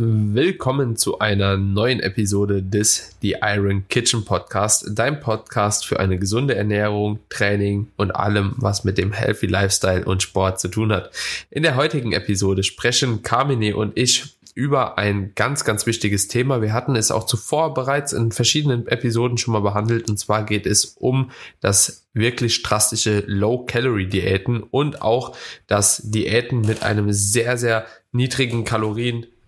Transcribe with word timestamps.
willkommen 0.00 0.94
zu 0.94 1.18
einer 1.18 1.56
neuen 1.56 1.98
Episode 1.98 2.62
des 2.62 3.16
The 3.20 3.38
Iron 3.42 3.88
Kitchen 3.88 4.24
Podcast, 4.24 4.90
dein 4.92 5.18
Podcast 5.18 5.84
für 5.84 5.98
eine 5.98 6.20
gesunde 6.20 6.54
Ernährung, 6.54 7.18
Training 7.30 7.88
und 7.96 8.12
allem, 8.12 8.54
was 8.58 8.84
mit 8.84 8.96
dem 8.96 9.10
Healthy 9.10 9.46
Lifestyle 9.46 10.04
und 10.04 10.22
Sport 10.22 10.60
zu 10.60 10.68
tun 10.68 10.92
hat. 10.92 11.10
In 11.50 11.64
der 11.64 11.74
heutigen 11.74 12.12
Episode 12.12 12.62
sprechen 12.62 13.24
Carmine 13.24 13.74
und 13.74 13.98
ich 13.98 14.38
über 14.54 14.98
ein 14.98 15.32
ganz, 15.34 15.64
ganz 15.64 15.84
wichtiges 15.84 16.28
Thema. 16.28 16.62
Wir 16.62 16.72
hatten 16.72 16.94
es 16.94 17.10
auch 17.10 17.26
zuvor 17.26 17.74
bereits 17.74 18.12
in 18.12 18.30
verschiedenen 18.30 18.86
Episoden 18.86 19.36
schon 19.36 19.52
mal 19.52 19.60
behandelt. 19.60 20.08
Und 20.08 20.16
zwar 20.18 20.44
geht 20.44 20.66
es 20.66 20.84
um 20.84 21.32
das 21.60 22.06
wirklich 22.12 22.62
drastische 22.62 23.24
Low-Calorie-Diäten 23.26 24.62
und 24.62 25.02
auch 25.02 25.36
das 25.66 26.02
Diäten 26.04 26.60
mit 26.60 26.84
einem 26.84 27.12
sehr, 27.12 27.58
sehr 27.58 27.84
niedrigen 28.12 28.64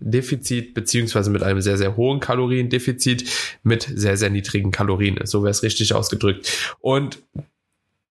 Kaloriendefizit 0.01 0.73
beziehungsweise 0.73 1.29
mit 1.29 1.43
einem 1.43 1.61
sehr, 1.61 1.77
sehr 1.77 1.95
hohen 1.95 2.19
Kaloriendefizit 2.19 3.29
mit 3.63 3.89
sehr, 3.93 4.17
sehr 4.17 4.29
niedrigen 4.29 4.71
Kalorien. 4.71 5.19
So 5.23 5.43
wäre 5.43 5.51
es 5.51 5.63
richtig 5.63 5.93
ausgedrückt. 5.93 6.75
Und 6.79 7.19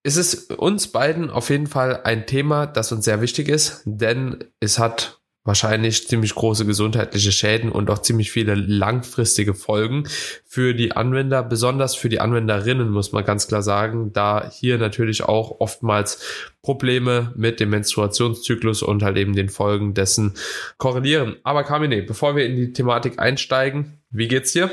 es 0.03 0.17
ist 0.17 0.51
uns 0.53 0.87
beiden 0.87 1.29
auf 1.29 1.49
jeden 1.49 1.67
Fall 1.67 2.01
ein 2.03 2.25
Thema, 2.25 2.65
das 2.65 2.91
uns 2.91 3.05
sehr 3.05 3.21
wichtig 3.21 3.49
ist, 3.49 3.83
denn 3.85 4.43
es 4.59 4.79
hat 4.79 5.20
wahrscheinlich 5.43 6.07
ziemlich 6.07 6.35
große 6.35 6.65
gesundheitliche 6.65 7.31
Schäden 7.31 7.71
und 7.71 7.89
auch 7.89 7.99
ziemlich 7.99 8.31
viele 8.31 8.53
langfristige 8.53 9.53
Folgen 9.55 10.03
für 10.45 10.75
die 10.75 10.91
Anwender, 10.91 11.41
besonders 11.41 11.95
für 11.95 12.09
die 12.09 12.19
Anwenderinnen, 12.19 12.89
muss 12.89 13.11
man 13.11 13.25
ganz 13.25 13.47
klar 13.47 13.63
sagen, 13.63 14.13
da 14.13 14.49
hier 14.51 14.77
natürlich 14.77 15.23
auch 15.23 15.59
oftmals 15.59 16.23
Probleme 16.61 17.33
mit 17.35 17.59
dem 17.59 17.71
Menstruationszyklus 17.71 18.83
und 18.83 19.01
halt 19.01 19.17
eben 19.17 19.35
den 19.35 19.49
Folgen 19.49 19.95
dessen 19.95 20.35
korrelieren. 20.77 21.37
Aber 21.43 21.63
Kamine, 21.63 22.03
bevor 22.03 22.35
wir 22.35 22.45
in 22.45 22.55
die 22.55 22.73
Thematik 22.73 23.17
einsteigen, 23.17 23.97
wie 24.11 24.27
geht's 24.27 24.53
dir? 24.53 24.69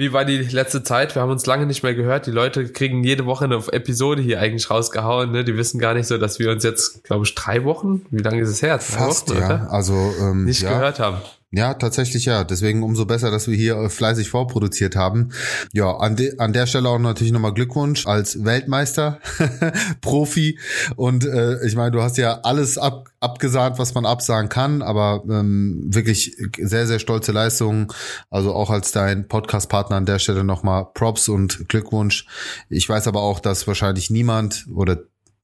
Wie 0.00 0.14
war 0.14 0.24
die 0.24 0.38
letzte 0.38 0.82
Zeit? 0.82 1.14
Wir 1.14 1.20
haben 1.20 1.30
uns 1.30 1.44
lange 1.44 1.66
nicht 1.66 1.82
mehr 1.82 1.94
gehört. 1.94 2.26
Die 2.26 2.30
Leute 2.30 2.66
kriegen 2.72 3.04
jede 3.04 3.26
Woche 3.26 3.44
eine 3.44 3.56
Episode 3.70 4.22
hier 4.22 4.40
eigentlich 4.40 4.70
rausgehauen. 4.70 5.30
Ne? 5.30 5.44
Die 5.44 5.58
wissen 5.58 5.78
gar 5.78 5.92
nicht 5.92 6.06
so, 6.06 6.16
dass 6.16 6.38
wir 6.38 6.50
uns 6.50 6.64
jetzt, 6.64 7.04
glaube 7.04 7.26
ich, 7.26 7.34
drei 7.34 7.64
Wochen, 7.64 8.06
wie 8.10 8.22
lange 8.22 8.40
ist 8.40 8.48
es 8.48 8.62
her? 8.62 8.78
Drei 8.78 8.82
Fast, 8.82 9.28
Wochen, 9.28 9.38
ja. 9.38 9.44
Oder? 9.44 9.70
Also 9.70 10.14
ähm, 10.18 10.46
nicht 10.46 10.62
ja. 10.62 10.70
gehört 10.70 11.00
haben. 11.00 11.18
Ja, 11.52 11.74
tatsächlich 11.74 12.26
ja. 12.26 12.44
Deswegen 12.44 12.84
umso 12.84 13.06
besser, 13.06 13.32
dass 13.32 13.48
wir 13.48 13.56
hier 13.56 13.76
äh, 13.76 13.88
fleißig 13.88 14.30
vorproduziert 14.30 14.94
haben. 14.94 15.30
Ja, 15.72 15.96
an, 15.96 16.14
de 16.14 16.38
an 16.38 16.52
der 16.52 16.66
Stelle 16.66 16.88
auch 16.88 16.98
natürlich 17.00 17.32
nochmal 17.32 17.54
Glückwunsch 17.54 18.06
als 18.06 18.44
Weltmeister, 18.44 19.18
Profi. 20.00 20.60
Und 20.94 21.24
äh, 21.24 21.64
ich 21.66 21.74
meine, 21.74 21.90
du 21.90 22.02
hast 22.02 22.18
ja 22.18 22.40
alles 22.42 22.78
ab 22.78 23.10
abgesagt, 23.18 23.78
was 23.78 23.94
man 23.94 24.06
absagen 24.06 24.48
kann, 24.48 24.80
aber 24.80 25.22
ähm, 25.28 25.82
wirklich 25.88 26.36
sehr, 26.56 26.86
sehr 26.86 26.98
stolze 26.98 27.32
Leistung. 27.32 27.92
Also 28.30 28.54
auch 28.54 28.70
als 28.70 28.92
dein 28.92 29.28
Podcast-Partner 29.28 29.96
an 29.96 30.06
der 30.06 30.18
Stelle 30.18 30.42
nochmal 30.42 30.86
Props 30.94 31.28
und 31.28 31.68
Glückwunsch. 31.68 32.26
Ich 32.70 32.88
weiß 32.88 33.08
aber 33.08 33.20
auch, 33.20 33.40
dass 33.40 33.66
wahrscheinlich 33.66 34.08
niemand 34.08 34.66
oder 34.74 35.00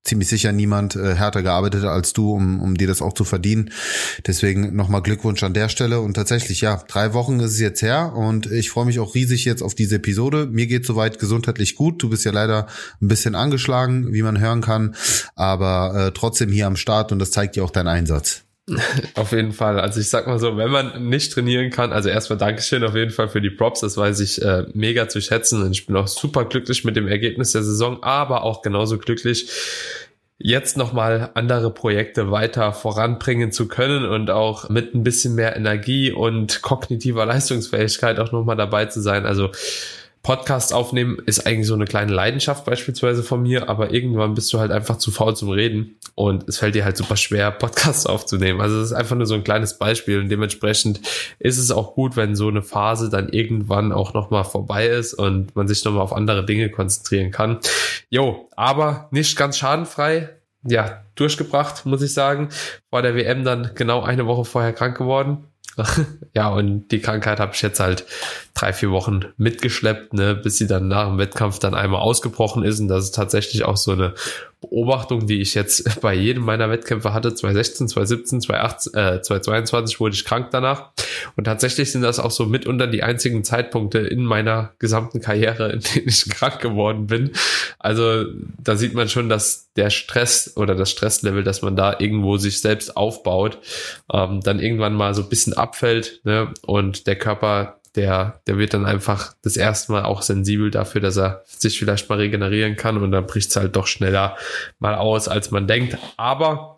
ziemlich 0.07 0.29
sicher 0.29 0.53
niemand 0.53 0.97
äh, 0.97 1.15
härter 1.15 1.43
gearbeitet 1.43 1.85
als 1.85 2.13
du, 2.13 2.33
um, 2.33 2.61
um 2.61 2.77
dir 2.77 2.87
das 2.87 3.03
auch 3.03 3.13
zu 3.13 3.25
verdienen. 3.25 3.71
Deswegen 4.27 4.75
nochmal 4.75 5.03
Glückwunsch 5.03 5.43
an 5.43 5.55
der 5.55 5.69
Stelle. 5.69 6.01
Und 6.01 6.15
tatsächlich, 6.15 6.61
ja, 6.61 6.83
drei 6.89 7.13
Wochen 7.13 7.41
ist 7.41 7.53
es 7.53 7.61
jetzt 7.61 7.83
her 7.83 8.15
und 8.15 8.51
ich 8.51 8.71
freue 8.71 8.87
mich 8.87 8.99
auch 8.99 9.15
riesig 9.15 9.45
jetzt 9.45 9.63
auf 9.63 9.75
diese 9.75 9.97
Episode. 9.97 10.49
Mir 10.51 10.67
geht 10.67 10.87
soweit 10.87 11.19
gesundheitlich 11.19 11.75
gut. 11.75 12.03
Du 12.03 12.09
bist 12.09 12.25
ja 12.25 12.33
leider 12.33 12.67
ein 13.03 13.09
bisschen 13.09 13.35
angeschlagen, 13.35 14.13
wie 14.13 14.23
man 14.23 14.41
hören 14.41 14.61
kann, 14.61 14.95
aber 15.35 16.07
äh, 16.07 16.13
trotzdem 16.13 16.51
hier 16.51 16.67
am 16.67 16.77
Start 16.77 17.13
und 17.13 17.19
das 17.19 17.31
zeigt 17.31 17.57
dir 17.57 17.65
auch 17.65 17.71
dein 17.71 17.89
Einsatz. 17.89 18.46
Auf 19.15 19.33
jeden 19.33 19.53
Fall. 19.53 19.79
Also 19.79 20.01
ich 20.01 20.09
sag 20.09 20.27
mal 20.27 20.39
so, 20.39 20.57
wenn 20.57 20.71
man 20.71 21.09
nicht 21.09 21.33
trainieren 21.33 21.71
kann, 21.71 21.93
also 21.93 22.09
erstmal 22.09 22.39
Dankeschön 22.39 22.83
auf 22.83 22.97
jeden 22.97 23.13
Fall 23.13 23.29
für 23.29 23.41
die 23.41 23.51
Props, 23.51 23.81
das 23.81 23.97
weiß 23.97 24.19
ich 24.21 24.43
äh, 24.43 24.65
mega 24.75 25.09
zu 25.09 25.21
schätzen 25.21 25.63
und 25.63 25.71
ich 25.71 25.87
bin 25.87 25.95
auch 25.95 26.09
super 26.09 26.45
glücklich 26.45 26.85
mit 26.85 26.97
dem 26.97 27.07
Ergebnis 27.07 27.53
der 27.53 27.63
Saison, 27.63 28.03
aber 28.03 28.43
auch 28.43 28.63
genauso 28.63 28.99
glücklich, 28.99 29.49
jetzt 30.39 30.77
nochmal 30.77 31.31
andere 31.35 31.73
Projekte 31.73 32.31
weiter 32.31 32.73
voranbringen 32.73 33.53
zu 33.53 33.69
können 33.69 34.05
und 34.05 34.31
auch 34.31 34.69
mit 34.69 34.95
ein 34.95 35.05
bisschen 35.05 35.35
mehr 35.35 35.57
Energie 35.57 36.11
und 36.11 36.61
kognitiver 36.61 37.25
Leistungsfähigkeit 37.25 38.19
auch 38.19 38.33
nochmal 38.33 38.57
dabei 38.57 38.87
zu 38.87 39.01
sein. 39.01 39.27
Also 39.27 39.51
Podcast 40.27 40.75
aufnehmen 40.75 41.19
ist 41.25 41.47
eigentlich 41.47 41.69
so 41.69 41.75
eine 41.75 41.85
kleine 41.85 42.13
Leidenschaft 42.13 42.65
beispielsweise 42.65 43.23
von 43.23 43.43
mir, 43.43 43.69
aber 43.69 43.93
irgendwann 43.93 44.35
bist 44.35 44.53
du 44.53 44.59
halt 44.59 44.73
einfach 44.73 44.99
zu 44.99 45.13
faul 45.13 45.37
zum 45.37 45.51
Reden 45.51 46.01
und 46.17 46.49
es 46.49 46.59
fällt 46.59 46.75
dir 46.75 46.85
halt 46.85 46.97
super 46.97 47.17
schwer, 47.17 47.51
Podcasts 47.53 48.07
aufzunehmen. 48.07 48.61
Also 48.61 48.81
es 48.81 48.87
ist 48.87 48.93
einfach 48.93 49.15
nur 49.15 49.27
so 49.27 49.37
ein 49.37 49.45
kleines 49.45 49.79
Beispiel 49.79 50.19
und 50.19 50.29
dementsprechend 50.29 51.01
ist 51.39 51.59
es 51.59 51.71
auch 51.71 51.95
gut, 51.95 52.17
wenn 52.17 52.35
so 52.35 52.49
eine 52.49 52.63
Phase 52.63 53.09
dann 53.09 53.29
irgendwann 53.29 53.93
auch 53.93 54.15
nochmal 54.15 54.43
vorbei 54.43 54.89
ist 54.89 55.15
und 55.15 55.55
man 55.55 55.69
sich 55.69 55.85
nochmal 55.85 56.03
auf 56.03 56.13
andere 56.13 56.45
Dinge 56.45 56.71
konzentrieren 56.71 57.31
kann. 57.31 57.61
Jo, 58.11 58.49
aber 58.57 59.07
nicht 59.13 59.37
ganz 59.37 59.57
schadenfrei. 59.57 60.31
Ja, 60.65 61.05
durchgebracht, 61.15 61.87
muss 61.87 62.03
ich 62.03 62.13
sagen. 62.13 62.49
Vor 62.91 63.03
der 63.03 63.15
WM 63.15 63.45
dann 63.45 63.71
genau 63.77 64.03
eine 64.03 64.27
Woche 64.27 64.45
vorher 64.45 64.73
krank 64.73 64.99
geworden 64.99 65.45
ja, 66.35 66.49
und 66.49 66.89
die 66.89 67.01
Krankheit 67.01 67.41
habe 67.41 67.53
ich 67.55 67.63
jetzt 67.63 67.81
halt 67.81 68.07
drei, 68.55 68.73
vier 68.73 68.91
Wochen 68.91 69.27
mitgeschleppt, 69.37 70.15
ne, 70.15 70.35
bis 70.35 70.59
sie 70.59 70.67
dann 70.67 70.89
nach 70.89 71.07
dem 71.07 71.19
Wettkampf 71.19 71.59
dann 71.59 71.75
einmal 71.75 72.01
ausgebrochen 72.01 72.63
ist. 72.63 72.81
Und 72.81 72.89
das 72.89 73.05
ist 73.05 73.15
tatsächlich 73.15 73.65
auch 73.65 73.77
so 73.77 73.93
eine 73.93 74.15
Beobachtung, 74.61 75.27
die 75.27 75.41
ich 75.41 75.55
jetzt 75.55 76.01
bei 76.01 76.15
jedem 76.15 76.45
meiner 76.45 76.71
Wettkämpfe 76.71 77.13
hatte. 77.13 77.35
2016, 77.35 77.89
2017, 77.89 78.41
2018, 78.41 78.95
äh, 78.95 79.23
2022 79.23 80.01
wurde 80.01 80.15
ich 80.15 80.25
krank 80.25 80.49
danach. 80.51 80.91
Und 81.37 81.45
tatsächlich 81.45 81.93
sind 81.93 82.03
das 82.03 82.19
auch 82.19 82.31
so 82.31 82.47
mitunter 82.47 82.87
die 82.87 83.03
einzigen 83.03 83.45
Zeitpunkte 83.45 83.99
in 83.99 84.25
meiner 84.25 84.73
gesamten 84.79 85.21
Karriere, 85.21 85.73
in 85.73 85.81
denen 85.81 86.09
ich 86.09 86.29
krank 86.31 86.61
geworden 86.61 87.07
bin. 87.07 87.33
Also 87.79 88.25
da 88.59 88.77
sieht 88.77 88.95
man 88.95 89.09
schon, 89.09 89.29
dass 89.29 89.73
der 89.77 89.91
Stress 89.91 90.57
oder 90.57 90.75
das 90.75 90.91
Stresslevel, 90.91 91.45
dass 91.45 91.63
man 91.63 91.77
da 91.77 91.97
irgendwo 91.99 92.39
sich 92.39 92.61
selbst 92.61 92.97
aufbaut, 92.97 93.59
ähm, 94.13 94.41
dann 94.41 94.59
irgendwann 94.59 94.95
mal 94.95 95.15
so 95.15 95.23
ein 95.23 95.29
bisschen 95.29 95.53
abfällt 95.53 96.21
ne? 96.25 96.53
und 96.63 97.07
der 97.07 97.17
Körper 97.17 97.79
der, 97.97 98.41
der 98.47 98.59
wird 98.59 98.75
dann 98.75 98.87
einfach 98.87 99.35
das 99.43 99.57
erste 99.57 99.93
Mal 99.93 100.05
auch 100.05 100.23
sensibel 100.23 100.71
dafür, 100.71 101.01
dass 101.01 101.17
er 101.17 101.43
sich 101.47 101.79
vielleicht 101.79 102.09
mal 102.09 102.19
regenerieren 102.19 102.77
kann 102.77 103.03
und 103.03 103.11
dann 103.11 103.27
bricht 103.27 103.51
es 103.51 103.57
halt 103.57 103.75
doch 103.75 103.87
schneller 103.87 104.37
mal 104.79 104.95
aus, 104.95 105.29
als 105.29 105.51
man 105.51 105.67
denkt. 105.67 105.97
Aber 106.17 106.77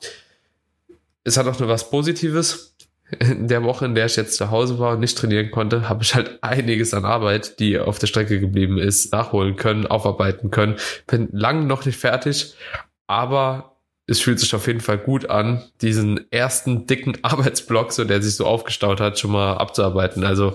es 1.24 1.36
hat 1.36 1.46
auch 1.46 1.58
nur 1.58 1.68
was 1.68 1.90
Positives. 1.90 2.74
In 3.20 3.48
der 3.48 3.62
Woche, 3.64 3.86
in 3.86 3.94
der 3.94 4.04
ich 4.04 4.16
jetzt 4.16 4.36
zu 4.36 4.50
Hause 4.50 4.78
war 4.78 4.92
und 4.92 5.00
nicht 5.00 5.16
trainieren 5.16 5.50
konnte, 5.50 5.88
habe 5.88 6.02
ich 6.02 6.14
halt 6.14 6.42
einiges 6.42 6.92
an 6.92 7.06
Arbeit, 7.06 7.58
die 7.58 7.78
auf 7.78 7.98
der 7.98 8.06
Strecke 8.06 8.38
geblieben 8.38 8.76
ist, 8.76 9.12
nachholen 9.12 9.56
können, 9.56 9.86
aufarbeiten 9.86 10.50
können. 10.50 10.76
Bin 11.06 11.28
lang 11.32 11.66
noch 11.66 11.86
nicht 11.86 11.98
fertig, 11.98 12.54
aber 13.06 13.77
es 14.10 14.20
fühlt 14.20 14.40
sich 14.40 14.54
auf 14.54 14.66
jeden 14.66 14.80
Fall 14.80 14.96
gut 14.96 15.28
an, 15.28 15.62
diesen 15.82 16.20
ersten 16.32 16.86
dicken 16.86 17.18
Arbeitsblock, 17.22 17.92
so 17.92 18.04
der 18.04 18.22
sich 18.22 18.36
so 18.36 18.46
aufgestaut 18.46 19.00
hat, 19.00 19.18
schon 19.18 19.32
mal 19.32 19.54
abzuarbeiten. 19.54 20.24
Also 20.24 20.54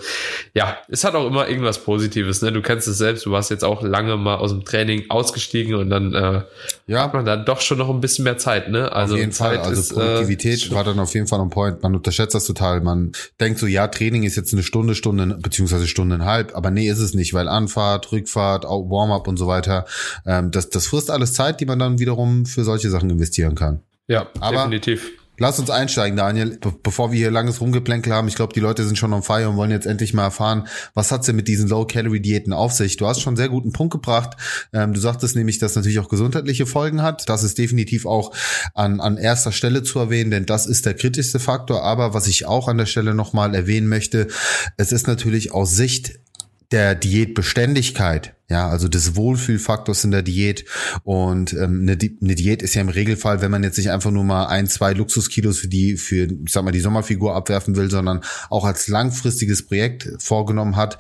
ja, 0.55 0.77
es 0.89 1.03
hat 1.03 1.13
auch 1.13 1.27
immer 1.27 1.47
irgendwas 1.47 1.77
Positives. 1.83 2.41
Ne? 2.41 2.51
Du 2.51 2.63
kennst 2.63 2.87
es 2.87 2.97
selbst, 2.97 3.27
du 3.27 3.31
warst 3.31 3.51
jetzt 3.51 3.63
auch 3.63 3.83
lange 3.83 4.17
mal 4.17 4.37
aus 4.37 4.49
dem 4.49 4.65
Training 4.65 5.03
ausgestiegen 5.09 5.75
und 5.75 5.91
dann 5.91 6.13
äh, 6.15 6.41
ja. 6.87 7.03
hat 7.03 7.13
man 7.13 7.25
dann 7.25 7.45
doch 7.45 7.61
schon 7.61 7.77
noch 7.77 7.89
ein 7.91 8.01
bisschen 8.01 8.23
mehr 8.23 8.39
Zeit. 8.39 8.69
Ne? 8.69 8.91
Also 8.91 9.13
auf 9.13 9.19
jeden 9.19 9.31
Zeit 9.31 9.59
Fall. 9.59 9.69
Also 9.69 9.81
ist, 9.81 9.91
äh, 9.91 9.95
Produktivität 9.95 10.71
äh, 10.71 10.71
war 10.71 10.83
dann 10.83 10.99
auf 10.99 11.13
jeden 11.13 11.27
Fall 11.27 11.39
ein 11.39 11.51
Point. 11.51 11.83
Man 11.83 11.95
unterschätzt 11.95 12.33
das 12.33 12.45
total. 12.45 12.81
Man 12.81 13.11
denkt 13.39 13.59
so, 13.59 13.67
ja, 13.67 13.87
Training 13.87 14.23
ist 14.23 14.35
jetzt 14.35 14.51
eine 14.53 14.63
Stunde, 14.63 14.95
Stunde 14.95 15.37
beziehungsweise 15.39 15.87
Stunde 15.87 16.15
und 16.15 16.25
halb, 16.25 16.55
aber 16.55 16.71
nee, 16.71 16.89
ist 16.89 16.99
es 16.99 17.13
nicht, 17.13 17.35
weil 17.35 17.47
Anfahrt, 17.47 18.11
Rückfahrt, 18.11 18.63
Warm-up 18.63 19.27
und 19.27 19.37
so 19.37 19.45
weiter, 19.45 19.85
ähm, 20.25 20.49
das, 20.49 20.71
das 20.71 20.87
frisst 20.87 21.11
alles 21.11 21.33
Zeit, 21.33 21.59
die 21.59 21.65
man 21.65 21.77
dann 21.77 21.99
wiederum 21.99 22.47
für 22.47 22.63
solche 22.63 22.89
Sachen 22.89 23.11
investiert 23.11 23.42
investieren 23.43 23.55
kann. 23.55 23.81
Ja, 24.07 24.27
Aber 24.39 24.57
definitiv. 24.57 25.11
Lass 25.39 25.57
uns 25.57 25.71
einsteigen, 25.71 26.15
Daniel, 26.15 26.59
be 26.59 26.71
bevor 26.83 27.11
wir 27.11 27.17
hier 27.17 27.31
langes 27.31 27.59
Rumgeplänkel 27.59 28.13
haben. 28.13 28.27
Ich 28.27 28.35
glaube, 28.35 28.53
die 28.53 28.59
Leute 28.59 28.85
sind 28.85 28.99
schon 28.99 29.13
on 29.13 29.23
fire 29.23 29.49
und 29.49 29.55
wollen 29.55 29.71
jetzt 29.71 29.87
endlich 29.87 30.13
mal 30.13 30.25
erfahren, 30.25 30.67
was 30.93 31.11
hat's 31.11 31.25
denn 31.25 31.35
mit 31.35 31.47
diesen 31.47 31.67
Low-Calorie-Diäten 31.69 32.53
auf 32.53 32.71
sich? 32.71 32.97
Du 32.97 33.07
hast 33.07 33.19
schon 33.19 33.31
einen 33.31 33.37
sehr 33.37 33.49
guten 33.49 33.71
Punkt 33.73 33.91
gebracht. 33.91 34.37
Ähm, 34.73 34.93
du 34.93 34.99
sagtest 34.99 35.35
nämlich, 35.35 35.57
dass 35.57 35.75
natürlich 35.75 35.97
auch 35.97 36.07
gesundheitliche 36.07 36.67
Folgen 36.67 37.01
hat. 37.01 37.27
Das 37.29 37.41
ist 37.41 37.57
definitiv 37.57 38.05
auch 38.05 38.31
an, 38.75 38.99
an 38.99 39.17
erster 39.17 39.51
Stelle 39.51 39.81
zu 39.81 39.97
erwähnen, 39.97 40.29
denn 40.29 40.45
das 40.45 40.67
ist 40.67 40.85
der 40.85 40.93
kritischste 40.93 41.39
Faktor. 41.39 41.81
Aber 41.81 42.13
was 42.13 42.27
ich 42.27 42.45
auch 42.45 42.67
an 42.67 42.77
der 42.77 42.85
Stelle 42.85 43.15
nochmal 43.15 43.55
erwähnen 43.55 43.87
möchte, 43.87 44.27
es 44.77 44.91
ist 44.91 45.07
natürlich 45.07 45.51
aus 45.51 45.75
Sicht 45.75 46.19
der 46.71 46.93
Diätbeständigkeit, 46.93 48.35
ja, 48.53 48.69
also 48.69 48.87
des 48.87 49.15
Wohlfühlfaktors 49.15 50.03
in 50.03 50.11
der 50.11 50.21
Diät. 50.21 50.65
Und 51.03 51.53
ähm, 51.53 51.81
eine, 51.81 51.97
Di 51.97 52.15
eine 52.21 52.35
Diät 52.35 52.61
ist 52.61 52.75
ja 52.75 52.81
im 52.81 52.89
Regelfall, 52.89 53.41
wenn 53.41 53.49
man 53.49 53.63
jetzt 53.63 53.77
nicht 53.79 53.89
einfach 53.89 54.11
nur 54.11 54.23
mal 54.23 54.45
ein, 54.45 54.67
zwei 54.67 54.93
Luxuskilos 54.93 55.57
für 55.57 55.67
die, 55.67 55.97
für, 55.97 56.25
ich 56.25 56.51
sag 56.51 56.63
mal, 56.63 56.71
die 56.71 56.79
Sommerfigur 56.79 57.35
abwerfen 57.35 57.75
will, 57.75 57.89
sondern 57.89 58.21
auch 58.51 58.63
als 58.63 58.87
langfristiges 58.87 59.65
Projekt 59.65 60.07
vorgenommen 60.19 60.75
hat, 60.75 60.99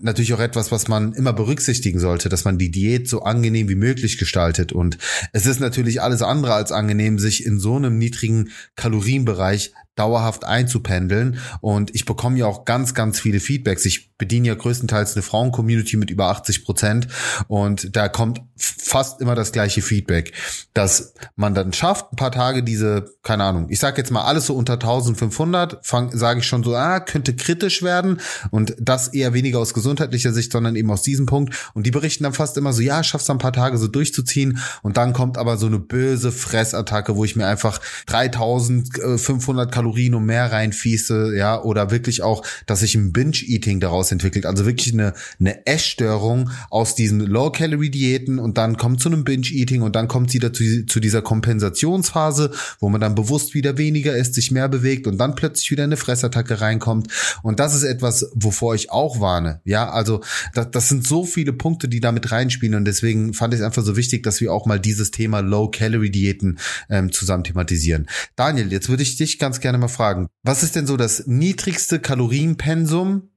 natürlich 0.00 0.32
auch 0.32 0.40
etwas, 0.40 0.72
was 0.72 0.88
man 0.88 1.12
immer 1.12 1.34
berücksichtigen 1.34 1.98
sollte, 1.98 2.30
dass 2.30 2.46
man 2.46 2.56
die 2.56 2.70
Diät 2.70 3.06
so 3.06 3.22
angenehm 3.22 3.68
wie 3.68 3.74
möglich 3.74 4.16
gestaltet. 4.16 4.72
Und 4.72 4.96
es 5.34 5.44
ist 5.44 5.60
natürlich 5.60 6.00
alles 6.00 6.22
andere 6.22 6.54
als 6.54 6.72
angenehm, 6.72 7.18
sich 7.18 7.44
in 7.44 7.58
so 7.58 7.76
einem 7.76 7.98
niedrigen 7.98 8.48
Kalorienbereich 8.76 9.72
dauerhaft 9.98 10.44
einzupendeln. 10.44 11.38
Und 11.60 11.94
ich 11.94 12.04
bekomme 12.04 12.38
ja 12.38 12.46
auch 12.46 12.64
ganz, 12.64 12.94
ganz 12.94 13.20
viele 13.20 13.40
Feedbacks. 13.40 13.84
Ich 13.84 14.16
bediene 14.18 14.48
ja 14.48 14.54
größtenteils 14.54 15.14
eine 15.14 15.22
Frauen-Community 15.22 15.96
mit 15.96 16.10
über 16.10 16.26
80 16.26 16.64
Prozent 16.64 17.08
und 17.46 17.96
da 17.96 18.08
kommt 18.08 18.42
fast 18.56 19.20
immer 19.20 19.36
das 19.36 19.52
gleiche 19.52 19.80
Feedback, 19.80 20.32
dass 20.74 21.14
man 21.36 21.54
dann 21.54 21.72
schafft, 21.72 22.12
ein 22.12 22.16
paar 22.16 22.32
Tage 22.32 22.64
diese, 22.64 23.14
keine 23.22 23.44
Ahnung, 23.44 23.68
ich 23.70 23.78
sage 23.78 23.98
jetzt 23.98 24.10
mal 24.10 24.24
alles 24.24 24.46
so 24.46 24.54
unter 24.54 24.74
1500, 24.74 25.78
sage 26.12 26.40
ich 26.40 26.46
schon 26.46 26.64
so, 26.64 26.74
ah, 26.74 26.98
könnte 26.98 27.36
kritisch 27.36 27.82
werden 27.82 28.20
und 28.50 28.74
das 28.80 29.08
eher 29.08 29.34
weniger 29.34 29.60
aus 29.60 29.74
gesundheitlicher 29.74 30.32
Sicht, 30.32 30.50
sondern 30.50 30.74
eben 30.74 30.90
aus 30.90 31.02
diesem 31.02 31.26
Punkt. 31.26 31.54
Und 31.74 31.86
die 31.86 31.92
berichten 31.92 32.24
dann 32.24 32.32
fast 32.32 32.56
immer 32.56 32.72
so, 32.72 32.82
ja, 32.82 33.04
schaffst 33.04 33.28
du 33.28 33.32
ein 33.32 33.38
paar 33.38 33.52
Tage 33.52 33.78
so 33.78 33.86
durchzuziehen 33.86 34.58
und 34.82 34.96
dann 34.96 35.12
kommt 35.12 35.38
aber 35.38 35.56
so 35.56 35.66
eine 35.66 35.78
böse 35.78 36.32
Fressattacke, 36.32 37.14
wo 37.14 37.24
ich 37.24 37.36
mir 37.36 37.46
einfach 37.46 37.80
3500 38.06 39.70
Kalorien 39.70 39.87
und 40.14 40.26
mehr 40.26 40.50
reinfieße, 40.50 41.36
ja, 41.36 41.62
oder 41.62 41.90
wirklich 41.90 42.22
auch, 42.22 42.44
dass 42.66 42.82
ich 42.82 42.94
ein 42.94 43.12
Binge-Eating 43.12 43.80
daraus 43.80 44.12
entwickelt, 44.12 44.46
also 44.46 44.66
wirklich 44.66 44.92
eine, 44.92 45.12
eine 45.38 45.66
Essstörung 45.66 46.50
aus 46.70 46.94
diesen 46.94 47.20
Low-Calorie-Diäten 47.20 48.38
und 48.38 48.58
dann 48.58 48.76
kommt 48.76 49.00
zu 49.00 49.08
einem 49.08 49.24
Binge-Eating 49.24 49.82
und 49.82 49.96
dann 49.96 50.08
kommt 50.08 50.30
sie 50.30 50.38
dazu 50.38 50.64
zu 50.86 51.00
dieser 51.00 51.22
Kompensationsphase, 51.22 52.52
wo 52.80 52.88
man 52.88 53.00
dann 53.00 53.14
bewusst 53.14 53.54
wieder 53.54 53.78
weniger 53.78 54.16
isst, 54.16 54.34
sich 54.34 54.50
mehr 54.50 54.68
bewegt 54.68 55.06
und 55.06 55.18
dann 55.18 55.34
plötzlich 55.34 55.70
wieder 55.70 55.84
eine 55.84 55.96
Fressattacke 55.96 56.60
reinkommt. 56.60 57.08
Und 57.42 57.60
das 57.60 57.74
ist 57.74 57.82
etwas, 57.82 58.30
wovor 58.34 58.74
ich 58.74 58.90
auch 58.90 59.20
warne. 59.20 59.60
Ja, 59.64 59.90
also 59.90 60.22
das, 60.54 60.70
das 60.70 60.88
sind 60.88 61.06
so 61.06 61.24
viele 61.24 61.52
Punkte, 61.52 61.88
die 61.88 62.00
damit 62.00 62.32
reinspielen 62.32 62.74
und 62.74 62.84
deswegen 62.84 63.34
fand 63.34 63.54
ich 63.54 63.60
es 63.60 63.66
einfach 63.66 63.82
so 63.82 63.96
wichtig, 63.96 64.22
dass 64.22 64.40
wir 64.40 64.52
auch 64.52 64.66
mal 64.66 64.80
dieses 64.80 65.10
Thema 65.10 65.40
Low-Calorie-Diäten 65.40 66.58
ähm, 66.88 67.12
zusammen 67.12 67.44
thematisieren. 67.44 68.08
Daniel, 68.36 68.72
jetzt 68.72 68.88
würde 68.88 69.02
ich 69.02 69.16
dich 69.16 69.38
ganz 69.38 69.60
gerne 69.60 69.67
mal 69.76 69.88
fragen, 69.88 70.28
was 70.42 70.62
ist 70.62 70.76
denn 70.76 70.86
so 70.86 70.96
das 70.96 71.26
niedrigste 71.26 72.00
Kalorienpensum, 72.00 73.28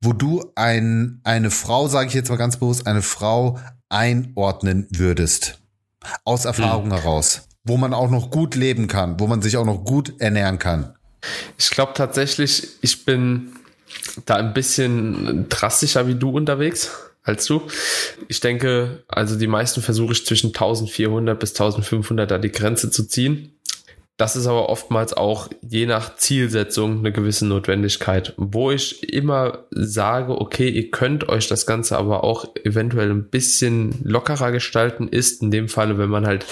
wo 0.00 0.12
du 0.12 0.52
ein, 0.54 1.20
eine 1.24 1.50
Frau, 1.50 1.88
sage 1.88 2.08
ich 2.08 2.14
jetzt 2.14 2.30
mal 2.30 2.36
ganz 2.36 2.58
bewusst, 2.58 2.86
eine 2.86 3.02
Frau 3.02 3.58
einordnen 3.88 4.86
würdest? 4.90 5.58
Aus 6.24 6.44
Erfahrung 6.44 6.90
hm. 6.90 6.92
heraus. 6.92 7.48
Wo 7.64 7.76
man 7.76 7.94
auch 7.94 8.10
noch 8.10 8.30
gut 8.30 8.54
leben 8.54 8.86
kann, 8.86 9.18
wo 9.18 9.26
man 9.26 9.42
sich 9.42 9.56
auch 9.56 9.64
noch 9.64 9.84
gut 9.84 10.20
ernähren 10.20 10.58
kann. 10.58 10.94
Ich 11.58 11.70
glaube 11.70 11.92
tatsächlich, 11.94 12.68
ich 12.80 13.04
bin 13.04 13.52
da 14.26 14.36
ein 14.36 14.52
bisschen 14.52 15.48
drastischer 15.48 16.06
wie 16.06 16.14
du 16.14 16.30
unterwegs 16.30 16.90
als 17.22 17.46
du. 17.46 17.62
Ich 18.28 18.40
denke, 18.40 19.04
also 19.08 19.38
die 19.38 19.46
meisten 19.46 19.80
versuche 19.80 20.12
ich 20.12 20.26
zwischen 20.26 20.48
1400 20.48 21.38
bis 21.38 21.50
1500 21.52 22.30
da 22.30 22.38
die 22.38 22.50
Grenze 22.50 22.90
zu 22.90 23.04
ziehen. 23.04 23.52
Das 24.22 24.36
ist 24.36 24.46
aber 24.46 24.68
oftmals 24.68 25.14
auch 25.14 25.48
je 25.68 25.84
nach 25.84 26.14
Zielsetzung 26.14 27.00
eine 27.00 27.10
gewisse 27.10 27.44
Notwendigkeit, 27.44 28.34
wo 28.36 28.70
ich 28.70 29.12
immer 29.12 29.64
sage, 29.72 30.40
okay, 30.40 30.68
ihr 30.68 30.92
könnt 30.92 31.28
euch 31.28 31.48
das 31.48 31.66
Ganze 31.66 31.98
aber 31.98 32.22
auch 32.22 32.44
eventuell 32.62 33.10
ein 33.10 33.30
bisschen 33.30 33.96
lockerer 34.04 34.52
gestalten, 34.52 35.08
ist 35.08 35.42
in 35.42 35.50
dem 35.50 35.68
Falle, 35.68 35.98
wenn 35.98 36.08
man 36.08 36.24
halt 36.24 36.46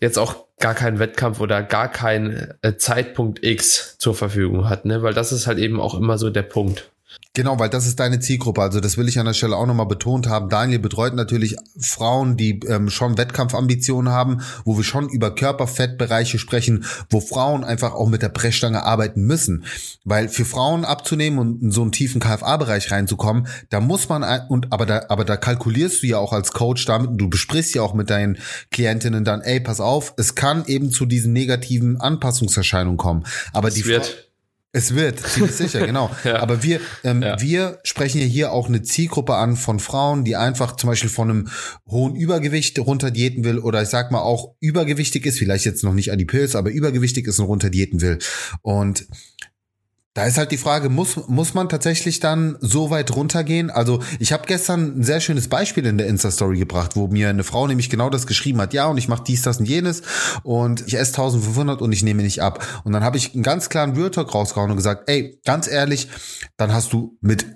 jetzt 0.00 0.18
auch 0.18 0.46
gar 0.58 0.74
keinen 0.74 0.98
Wettkampf 0.98 1.38
oder 1.38 1.62
gar 1.62 1.86
keinen 1.86 2.54
äh, 2.62 2.76
Zeitpunkt 2.76 3.44
X 3.44 3.96
zur 3.98 4.16
Verfügung 4.16 4.68
hat, 4.68 4.84
ne? 4.84 5.00
Weil 5.04 5.14
das 5.14 5.30
ist 5.30 5.46
halt 5.46 5.60
eben 5.60 5.78
auch 5.78 5.94
immer 5.94 6.18
so 6.18 6.28
der 6.28 6.42
Punkt. 6.42 6.90
Genau, 7.32 7.60
weil 7.60 7.68
das 7.68 7.86
ist 7.86 8.00
deine 8.00 8.18
Zielgruppe. 8.18 8.60
Also 8.60 8.80
das 8.80 8.98
will 8.98 9.08
ich 9.08 9.20
an 9.20 9.26
der 9.26 9.34
Stelle 9.34 9.56
auch 9.56 9.66
nochmal 9.66 9.86
betont 9.86 10.26
haben. 10.26 10.48
Daniel 10.48 10.80
betreut 10.80 11.14
natürlich 11.14 11.54
Frauen, 11.78 12.36
die 12.36 12.58
ähm, 12.66 12.90
schon 12.90 13.18
Wettkampfambitionen 13.18 14.12
haben, 14.12 14.40
wo 14.64 14.76
wir 14.76 14.82
schon 14.82 15.08
über 15.08 15.32
Körperfettbereiche 15.32 16.40
sprechen, 16.40 16.84
wo 17.08 17.20
Frauen 17.20 17.62
einfach 17.62 17.94
auch 17.94 18.08
mit 18.08 18.22
der 18.22 18.30
Brechstange 18.30 18.82
arbeiten 18.82 19.22
müssen. 19.22 19.64
Weil 20.04 20.28
für 20.28 20.44
Frauen 20.44 20.84
abzunehmen 20.84 21.38
und 21.38 21.62
in 21.62 21.70
so 21.70 21.82
einen 21.82 21.92
tiefen 21.92 22.20
KFA-Bereich 22.20 22.90
reinzukommen, 22.90 23.46
da 23.68 23.78
muss 23.78 24.08
man, 24.08 24.24
und 24.48 24.72
aber 24.72 24.84
da, 24.84 25.04
aber 25.08 25.24
da 25.24 25.36
kalkulierst 25.36 26.02
du 26.02 26.08
ja 26.08 26.18
auch 26.18 26.32
als 26.32 26.50
Coach 26.50 26.84
damit, 26.84 27.10
du 27.12 27.30
besprichst 27.30 27.76
ja 27.76 27.82
auch 27.82 27.94
mit 27.94 28.10
deinen 28.10 28.38
Klientinnen 28.72 29.24
dann, 29.24 29.40
ey, 29.40 29.60
pass 29.60 29.78
auf, 29.78 30.14
es 30.16 30.34
kann 30.34 30.64
eben 30.66 30.90
zu 30.90 31.06
diesen 31.06 31.32
negativen 31.32 32.00
Anpassungserscheinungen 32.00 32.96
kommen. 32.96 33.24
Aber 33.52 33.68
es 33.68 33.74
die 33.74 33.86
wird 33.86 34.29
es 34.72 34.94
wird, 34.94 35.18
ziemlich 35.20 35.54
sicher, 35.54 35.80
genau. 35.86 36.10
ja. 36.22 36.40
Aber 36.40 36.62
wir, 36.62 36.80
ähm, 37.02 37.22
ja. 37.22 37.40
wir 37.40 37.78
sprechen 37.82 38.20
ja 38.20 38.26
hier 38.26 38.52
auch 38.52 38.68
eine 38.68 38.82
Zielgruppe 38.82 39.34
an 39.34 39.56
von 39.56 39.80
Frauen, 39.80 40.24
die 40.24 40.36
einfach 40.36 40.76
zum 40.76 40.88
Beispiel 40.88 41.10
von 41.10 41.30
einem 41.30 41.48
hohen 41.88 42.14
Übergewicht 42.14 42.78
runterdiäten 42.78 43.42
will 43.42 43.58
oder 43.58 43.82
ich 43.82 43.88
sag 43.88 44.12
mal 44.12 44.20
auch 44.20 44.54
übergewichtig 44.60 45.26
ist, 45.26 45.38
vielleicht 45.38 45.64
jetzt 45.64 45.82
noch 45.82 45.94
nicht 45.94 46.12
adipös, 46.12 46.54
aber 46.54 46.70
übergewichtig 46.70 47.26
ist 47.26 47.40
und 47.40 47.46
runterdiäten 47.46 48.00
will. 48.00 48.18
Und 48.62 49.06
da 50.14 50.24
ist 50.24 50.38
halt 50.38 50.50
die 50.50 50.56
Frage, 50.56 50.88
muss, 50.88 51.28
muss 51.28 51.54
man 51.54 51.68
tatsächlich 51.68 52.18
dann 52.18 52.56
so 52.60 52.90
weit 52.90 53.14
runtergehen? 53.14 53.70
Also 53.70 54.02
ich 54.18 54.32
habe 54.32 54.44
gestern 54.46 54.98
ein 54.98 55.04
sehr 55.04 55.20
schönes 55.20 55.48
Beispiel 55.48 55.86
in 55.86 55.98
der 55.98 56.08
Insta-Story 56.08 56.58
gebracht, 56.58 56.96
wo 56.96 57.06
mir 57.06 57.28
eine 57.28 57.44
Frau 57.44 57.66
nämlich 57.68 57.90
genau 57.90 58.10
das 58.10 58.26
geschrieben 58.26 58.60
hat. 58.60 58.74
Ja, 58.74 58.86
und 58.86 58.96
ich 58.96 59.06
mache 59.06 59.22
dies, 59.24 59.42
das 59.42 59.58
und 59.58 59.66
jenes 59.66 60.02
und 60.42 60.86
ich 60.86 60.94
esse 60.94 61.12
1500 61.12 61.80
und 61.80 61.92
ich 61.92 62.02
nehme 62.02 62.22
nicht 62.22 62.42
ab. 62.42 62.82
Und 62.84 62.92
dann 62.92 63.04
habe 63.04 63.18
ich 63.18 63.34
einen 63.34 63.44
ganz 63.44 63.68
klaren 63.68 63.92
Real 63.92 64.10
Talk 64.10 64.34
rausgehauen 64.34 64.70
und 64.70 64.76
gesagt, 64.76 65.08
ey, 65.08 65.38
ganz 65.44 65.68
ehrlich, 65.68 66.08
dann 66.56 66.72
hast 66.72 66.92
du 66.92 67.16
mit 67.20 67.46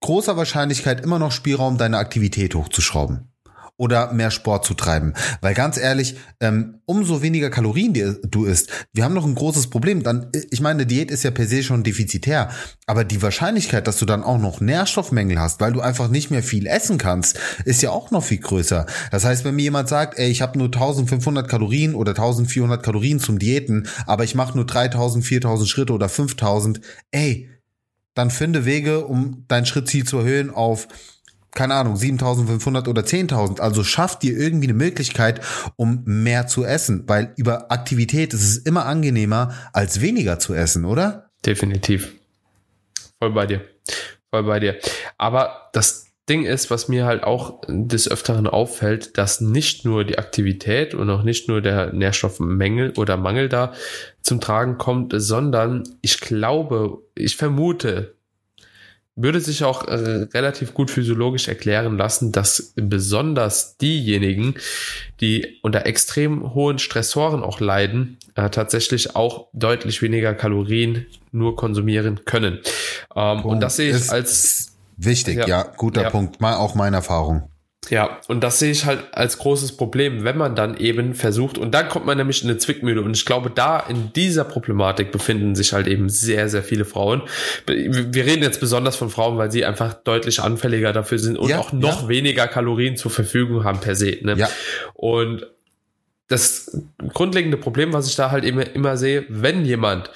großer 0.00 0.36
Wahrscheinlichkeit 0.36 1.00
immer 1.02 1.18
noch 1.18 1.32
Spielraum, 1.32 1.78
deine 1.78 1.96
Aktivität 1.96 2.54
hochzuschrauben 2.54 3.32
oder 3.78 4.12
mehr 4.12 4.30
Sport 4.30 4.64
zu 4.64 4.74
treiben. 4.74 5.12
Weil 5.40 5.54
ganz 5.54 5.76
ehrlich, 5.76 6.16
ähm, 6.40 6.80
umso 6.86 7.20
weniger 7.22 7.50
Kalorien 7.50 7.92
die, 7.92 8.14
du 8.28 8.44
isst, 8.44 8.70
wir 8.92 9.04
haben 9.04 9.14
noch 9.14 9.26
ein 9.26 9.34
großes 9.34 9.68
Problem. 9.68 10.02
Dann, 10.02 10.30
ich 10.50 10.60
meine, 10.60 10.76
eine 10.76 10.86
Diät 10.86 11.10
ist 11.10 11.24
ja 11.24 11.30
per 11.30 11.46
se 11.46 11.62
schon 11.62 11.82
defizitär, 11.82 12.50
aber 12.86 13.04
die 13.04 13.20
Wahrscheinlichkeit, 13.20 13.86
dass 13.86 13.98
du 13.98 14.06
dann 14.06 14.22
auch 14.22 14.38
noch 14.38 14.60
Nährstoffmängel 14.60 15.38
hast, 15.38 15.60
weil 15.60 15.72
du 15.72 15.80
einfach 15.80 16.08
nicht 16.08 16.30
mehr 16.30 16.42
viel 16.42 16.66
essen 16.66 16.96
kannst, 16.98 17.38
ist 17.64 17.82
ja 17.82 17.90
auch 17.90 18.10
noch 18.10 18.24
viel 18.24 18.38
größer. 18.38 18.86
Das 19.10 19.24
heißt, 19.24 19.44
wenn 19.44 19.56
mir 19.56 19.62
jemand 19.62 19.88
sagt, 19.88 20.18
ey, 20.18 20.30
ich 20.30 20.40
habe 20.42 20.58
nur 20.58 20.68
1500 20.68 21.48
Kalorien 21.48 21.94
oder 21.94 22.12
1400 22.12 22.82
Kalorien 22.82 23.20
zum 23.20 23.38
Diäten, 23.38 23.88
aber 24.06 24.24
ich 24.24 24.34
mache 24.34 24.56
nur 24.56 24.66
3000, 24.66 25.24
4000 25.24 25.68
Schritte 25.68 25.92
oder 25.92 26.08
5000, 26.08 26.80
ey, 27.10 27.50
dann 28.14 28.30
finde 28.30 28.64
Wege, 28.64 29.04
um 29.04 29.44
dein 29.46 29.66
Schrittziel 29.66 30.04
zu 30.04 30.18
erhöhen 30.18 30.50
auf 30.50 30.88
keine 31.56 31.74
Ahnung, 31.74 31.96
7500 31.96 32.86
oder 32.86 33.02
10.000. 33.02 33.60
Also 33.60 33.82
schafft 33.82 34.22
dir 34.22 34.36
irgendwie 34.36 34.66
eine 34.66 34.74
Möglichkeit, 34.74 35.40
um 35.74 36.02
mehr 36.04 36.46
zu 36.46 36.64
essen, 36.64 37.04
weil 37.08 37.32
über 37.36 37.72
Aktivität 37.72 38.32
ist 38.32 38.42
es 38.42 38.58
immer 38.58 38.86
angenehmer, 38.86 39.54
als 39.72 40.00
weniger 40.00 40.38
zu 40.38 40.54
essen, 40.54 40.84
oder? 40.84 41.30
Definitiv. 41.44 42.12
Voll 43.18 43.32
bei 43.32 43.46
dir. 43.46 43.62
Voll 44.30 44.44
bei 44.44 44.60
dir. 44.60 44.76
Aber 45.16 45.70
das 45.72 46.06
Ding 46.28 46.44
ist, 46.44 46.70
was 46.70 46.88
mir 46.88 47.06
halt 47.06 47.22
auch 47.22 47.60
des 47.68 48.10
Öfteren 48.10 48.48
auffällt, 48.48 49.16
dass 49.16 49.40
nicht 49.40 49.84
nur 49.84 50.04
die 50.04 50.18
Aktivität 50.18 50.92
und 50.92 51.08
auch 51.08 51.22
nicht 51.22 51.48
nur 51.48 51.62
der 51.62 51.92
Nährstoffmängel 51.92 52.94
oder 52.96 53.16
Mangel 53.16 53.48
da 53.48 53.72
zum 54.22 54.40
Tragen 54.40 54.76
kommt, 54.76 55.14
sondern 55.16 55.84
ich 56.02 56.20
glaube, 56.20 56.98
ich 57.14 57.36
vermute, 57.36 58.15
würde 59.16 59.40
sich 59.40 59.64
auch 59.64 59.88
äh, 59.88 59.94
relativ 60.34 60.74
gut 60.74 60.90
physiologisch 60.90 61.48
erklären 61.48 61.96
lassen, 61.96 62.32
dass 62.32 62.74
besonders 62.76 63.78
diejenigen, 63.78 64.54
die 65.20 65.58
unter 65.62 65.86
extrem 65.86 66.54
hohen 66.54 66.78
Stressoren 66.78 67.42
auch 67.42 67.58
leiden, 67.58 68.18
äh, 68.34 68.50
tatsächlich 68.50 69.16
auch 69.16 69.48
deutlich 69.54 70.02
weniger 70.02 70.34
Kalorien 70.34 71.06
nur 71.32 71.56
konsumieren 71.56 72.24
können. 72.26 72.60
Ähm, 73.14 73.44
und 73.44 73.60
das 73.60 73.76
sehe 73.76 73.96
ich 73.96 74.10
als 74.10 74.76
wichtig, 74.98 75.38
ja, 75.38 75.46
ja 75.46 75.62
guter 75.62 76.02
ja. 76.02 76.10
Punkt, 76.10 76.40
mal 76.40 76.56
auch 76.56 76.74
meine 76.74 76.96
Erfahrung. 76.96 77.48
Ja, 77.88 78.20
und 78.28 78.42
das 78.42 78.58
sehe 78.58 78.70
ich 78.70 78.84
halt 78.84 79.00
als 79.12 79.38
großes 79.38 79.76
Problem, 79.76 80.24
wenn 80.24 80.36
man 80.36 80.54
dann 80.54 80.76
eben 80.76 81.14
versucht, 81.14 81.58
und 81.58 81.72
dann 81.72 81.88
kommt 81.88 82.06
man 82.06 82.18
nämlich 82.18 82.42
in 82.42 82.50
eine 82.50 82.58
Zwickmühle. 82.58 83.00
Und 83.02 83.16
ich 83.16 83.24
glaube, 83.24 83.50
da 83.50 83.80
in 83.80 84.12
dieser 84.12 84.44
Problematik 84.44 85.12
befinden 85.12 85.54
sich 85.54 85.72
halt 85.72 85.86
eben 85.86 86.08
sehr, 86.08 86.48
sehr 86.48 86.62
viele 86.62 86.84
Frauen. 86.84 87.22
Wir 87.66 88.26
reden 88.26 88.42
jetzt 88.42 88.60
besonders 88.60 88.96
von 88.96 89.10
Frauen, 89.10 89.38
weil 89.38 89.50
sie 89.50 89.64
einfach 89.64 89.94
deutlich 89.94 90.40
anfälliger 90.40 90.92
dafür 90.92 91.18
sind 91.18 91.38
und 91.38 91.48
ja, 91.48 91.58
auch 91.58 91.72
noch 91.72 92.02
ja. 92.02 92.08
weniger 92.08 92.48
Kalorien 92.48 92.96
zur 92.96 93.10
Verfügung 93.10 93.64
haben 93.64 93.80
per 93.80 93.94
se. 93.94 94.18
Ne? 94.22 94.34
Ja. 94.36 94.48
Und 94.94 95.46
das 96.28 96.76
grundlegende 97.12 97.56
Problem, 97.56 97.92
was 97.92 98.08
ich 98.08 98.16
da 98.16 98.30
halt 98.30 98.44
immer, 98.44 98.66
immer 98.74 98.96
sehe, 98.96 99.24
wenn 99.28 99.64
jemand 99.64 100.10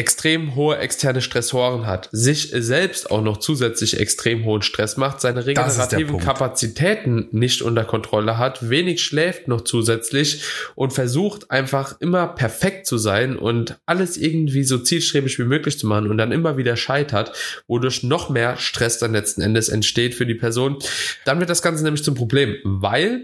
extrem 0.00 0.54
hohe 0.54 0.78
externe 0.78 1.20
Stressoren 1.20 1.86
hat, 1.86 2.08
sich 2.10 2.52
selbst 2.56 3.10
auch 3.10 3.20
noch 3.20 3.36
zusätzlich 3.36 4.00
extrem 4.00 4.46
hohen 4.46 4.62
Stress 4.62 4.96
macht, 4.96 5.20
seine 5.20 5.44
regenerativen 5.44 6.18
Kapazitäten 6.18 7.28
nicht 7.32 7.60
unter 7.60 7.84
Kontrolle 7.84 8.38
hat, 8.38 8.70
wenig 8.70 9.02
schläft 9.02 9.46
noch 9.46 9.60
zusätzlich 9.60 10.42
und 10.74 10.94
versucht 10.94 11.50
einfach 11.50 12.00
immer 12.00 12.28
perfekt 12.28 12.86
zu 12.86 12.96
sein 12.96 13.36
und 13.36 13.78
alles 13.84 14.16
irgendwie 14.16 14.64
so 14.64 14.78
zielstrebig 14.78 15.38
wie 15.38 15.44
möglich 15.44 15.78
zu 15.78 15.86
machen 15.86 16.10
und 16.10 16.16
dann 16.16 16.32
immer 16.32 16.56
wieder 16.56 16.76
scheitert, 16.76 17.32
wodurch 17.68 18.02
noch 18.02 18.30
mehr 18.30 18.56
Stress 18.56 18.98
dann 18.98 19.12
letzten 19.12 19.42
Endes 19.42 19.68
entsteht 19.68 20.14
für 20.14 20.24
die 20.24 20.34
Person, 20.34 20.78
dann 21.26 21.40
wird 21.40 21.50
das 21.50 21.60
Ganze 21.60 21.84
nämlich 21.84 22.02
zum 22.02 22.14
Problem, 22.14 22.56
weil 22.64 23.20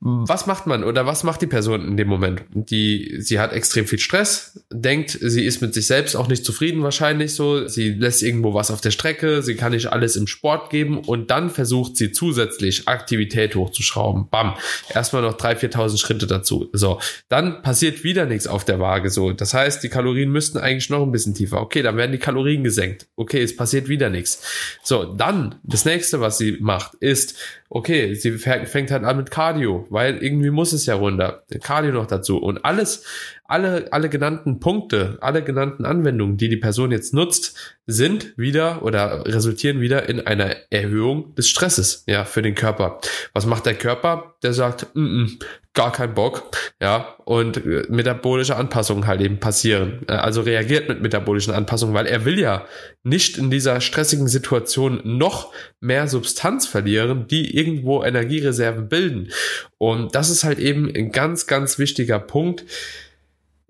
was 0.00 0.46
macht 0.46 0.68
man 0.68 0.84
oder 0.84 1.06
was 1.06 1.24
macht 1.24 1.42
die 1.42 1.48
Person 1.48 1.84
in 1.84 1.96
dem 1.96 2.06
Moment? 2.06 2.44
Die, 2.52 3.16
sie 3.18 3.40
hat 3.40 3.52
extrem 3.52 3.84
viel 3.84 3.98
Stress, 3.98 4.64
denkt, 4.70 5.18
sie 5.20 5.44
ist 5.44 5.60
mit 5.60 5.74
sich 5.74 5.88
selbst 5.88 6.14
auch 6.14 6.28
nicht 6.28 6.44
zufrieden 6.44 6.84
wahrscheinlich 6.84 7.34
so, 7.34 7.66
sie 7.66 7.90
lässt 7.90 8.22
irgendwo 8.22 8.54
was 8.54 8.70
auf 8.70 8.80
der 8.80 8.92
Strecke, 8.92 9.42
sie 9.42 9.56
kann 9.56 9.72
nicht 9.72 9.92
alles 9.92 10.14
im 10.14 10.28
Sport 10.28 10.70
geben 10.70 10.98
und 10.98 11.32
dann 11.32 11.50
versucht 11.50 11.96
sie 11.96 12.12
zusätzlich 12.12 12.86
Aktivität 12.86 13.56
hochzuschrauben. 13.56 14.28
Bam. 14.30 14.54
Erstmal 14.94 15.22
noch 15.22 15.36
3.000, 15.36 15.72
4.000 15.72 15.98
Schritte 15.98 16.26
dazu. 16.28 16.68
So. 16.72 17.00
Dann 17.28 17.62
passiert 17.62 18.04
wieder 18.04 18.24
nichts 18.24 18.46
auf 18.46 18.64
der 18.64 18.78
Waage 18.78 19.10
so. 19.10 19.32
Das 19.32 19.52
heißt, 19.52 19.82
die 19.82 19.88
Kalorien 19.88 20.30
müssten 20.30 20.58
eigentlich 20.58 20.90
noch 20.90 21.02
ein 21.02 21.10
bisschen 21.10 21.34
tiefer. 21.34 21.60
Okay, 21.60 21.82
dann 21.82 21.96
werden 21.96 22.12
die 22.12 22.18
Kalorien 22.18 22.62
gesenkt. 22.62 23.08
Okay, 23.16 23.42
es 23.42 23.56
passiert 23.56 23.88
wieder 23.88 24.10
nichts. 24.10 24.42
So, 24.84 25.04
dann 25.04 25.56
das 25.64 25.84
nächste, 25.84 26.20
was 26.20 26.38
sie 26.38 26.58
macht, 26.60 26.94
ist, 27.00 27.34
okay, 27.68 28.14
sie 28.14 28.32
fängt 28.38 28.90
halt 28.90 29.04
an 29.04 29.16
mit 29.16 29.30
Cardio, 29.30 29.86
weil 29.90 30.22
irgendwie 30.22 30.50
muss 30.50 30.72
es 30.72 30.86
ja 30.86 30.94
runter. 30.94 31.42
Cardio 31.62 31.92
noch 31.92 32.06
dazu. 32.06 32.38
Und 32.38 32.64
alles, 32.64 33.04
alle, 33.48 33.88
alle 33.92 34.10
genannten 34.10 34.60
Punkte, 34.60 35.16
alle 35.22 35.42
genannten 35.42 35.86
Anwendungen, 35.86 36.36
die 36.36 36.50
die 36.50 36.58
Person 36.58 36.92
jetzt 36.92 37.14
nutzt, 37.14 37.76
sind 37.86 38.36
wieder 38.36 38.82
oder 38.82 39.24
resultieren 39.26 39.80
wieder 39.80 40.06
in 40.06 40.20
einer 40.26 40.54
Erhöhung 40.68 41.34
des 41.34 41.48
Stresses, 41.48 42.04
ja, 42.06 42.26
für 42.26 42.42
den 42.42 42.54
Körper. 42.54 43.00
Was 43.32 43.46
macht 43.46 43.64
der 43.64 43.74
Körper? 43.74 44.34
Der 44.42 44.52
sagt, 44.52 44.94
mm 44.94 45.00
-mm, 45.00 45.42
gar 45.72 45.92
kein 45.92 46.12
Bock, 46.12 46.50
ja, 46.82 47.14
und 47.24 47.64
äh, 47.64 47.84
metabolische 47.88 48.56
Anpassungen 48.56 49.06
halt 49.06 49.22
eben 49.22 49.40
passieren. 49.40 50.00
Äh, 50.08 50.12
also 50.12 50.42
reagiert 50.42 50.90
mit 50.90 51.00
metabolischen 51.00 51.54
Anpassungen, 51.54 51.94
weil 51.94 52.06
er 52.06 52.26
will 52.26 52.38
ja 52.38 52.66
nicht 53.02 53.38
in 53.38 53.50
dieser 53.50 53.80
stressigen 53.80 54.28
Situation 54.28 55.00
noch 55.04 55.52
mehr 55.80 56.06
Substanz 56.06 56.66
verlieren, 56.66 57.26
die 57.28 57.56
irgendwo 57.56 58.04
Energiereserven 58.04 58.88
bilden. 58.88 59.30
Und 59.78 60.14
das 60.14 60.28
ist 60.28 60.44
halt 60.44 60.58
eben 60.58 60.92
ein 60.94 61.12
ganz, 61.12 61.46
ganz 61.46 61.78
wichtiger 61.78 62.18
Punkt. 62.18 62.64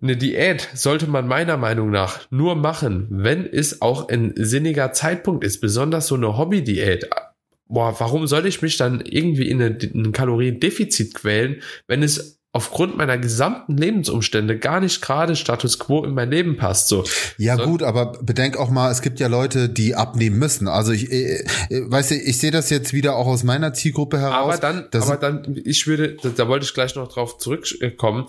Eine 0.00 0.17
Diät 0.17 0.69
sollte 0.75 1.09
man 1.09 1.26
meiner 1.26 1.57
Meinung 1.57 1.90
nach 1.90 2.31
nur 2.31 2.55
machen, 2.55 3.09
wenn 3.11 3.45
es 3.45 3.83
auch 3.83 4.09
ein 4.09 4.33
sinniger 4.37 4.93
Zeitpunkt 4.93 5.45
ist, 5.45 5.61
besonders 5.61 6.07
so 6.07 6.14
eine 6.14 6.37
Hobby-Diät 6.37 7.09
boah, 7.69 7.95
warum 7.99 8.26
soll 8.26 8.47
ich 8.47 8.62
mich 8.62 8.76
dann 8.76 9.02
irgendwie 9.02 9.49
in 9.49 9.61
ein 9.61 10.12
Kaloriendefizit 10.12 11.14
quälen, 11.14 11.62
wenn 11.87 12.02
es 12.02 12.38
aufgrund 12.52 12.97
meiner 12.97 13.19
gesamten 13.19 13.76
Lebensumstände 13.76 14.59
gar 14.59 14.81
nicht 14.81 15.02
gerade 15.02 15.37
Status 15.37 15.78
quo 15.78 16.02
in 16.05 16.14
mein 16.14 16.31
Leben 16.31 16.57
passt. 16.57 16.88
So. 16.88 17.05
Ja 17.37 17.57
so. 17.57 17.64
gut, 17.64 17.83
aber 17.83 18.12
bedenk 18.23 18.57
auch 18.57 18.71
mal, 18.71 18.90
es 18.90 19.02
gibt 19.02 19.21
ja 19.21 19.28
Leute, 19.28 19.69
die 19.69 19.95
abnehmen 19.95 20.38
müssen. 20.38 20.67
Also 20.67 20.93
ich, 20.93 21.12
äh, 21.12 21.45
äh, 21.69 21.90
weißt 21.90 22.12
du, 22.12 22.14
ich 22.17 22.38
sehe 22.38 22.50
das 22.50 22.71
jetzt 22.71 22.95
wieder 22.95 23.17
auch 23.17 23.26
aus 23.26 23.45
meiner 23.45 23.75
Zielgruppe 23.75 24.19
heraus. 24.19 24.55
Aber 24.55 24.57
dann, 24.57 24.88
aber 24.93 25.17
dann, 25.17 25.61
ich 25.64 25.87
würde, 25.87 26.17
da, 26.23 26.31
da 26.31 26.49
wollte 26.49 26.64
ich 26.64 26.73
gleich 26.73 26.97
noch 26.97 27.09
drauf 27.09 27.37
zurückkommen 27.37 28.26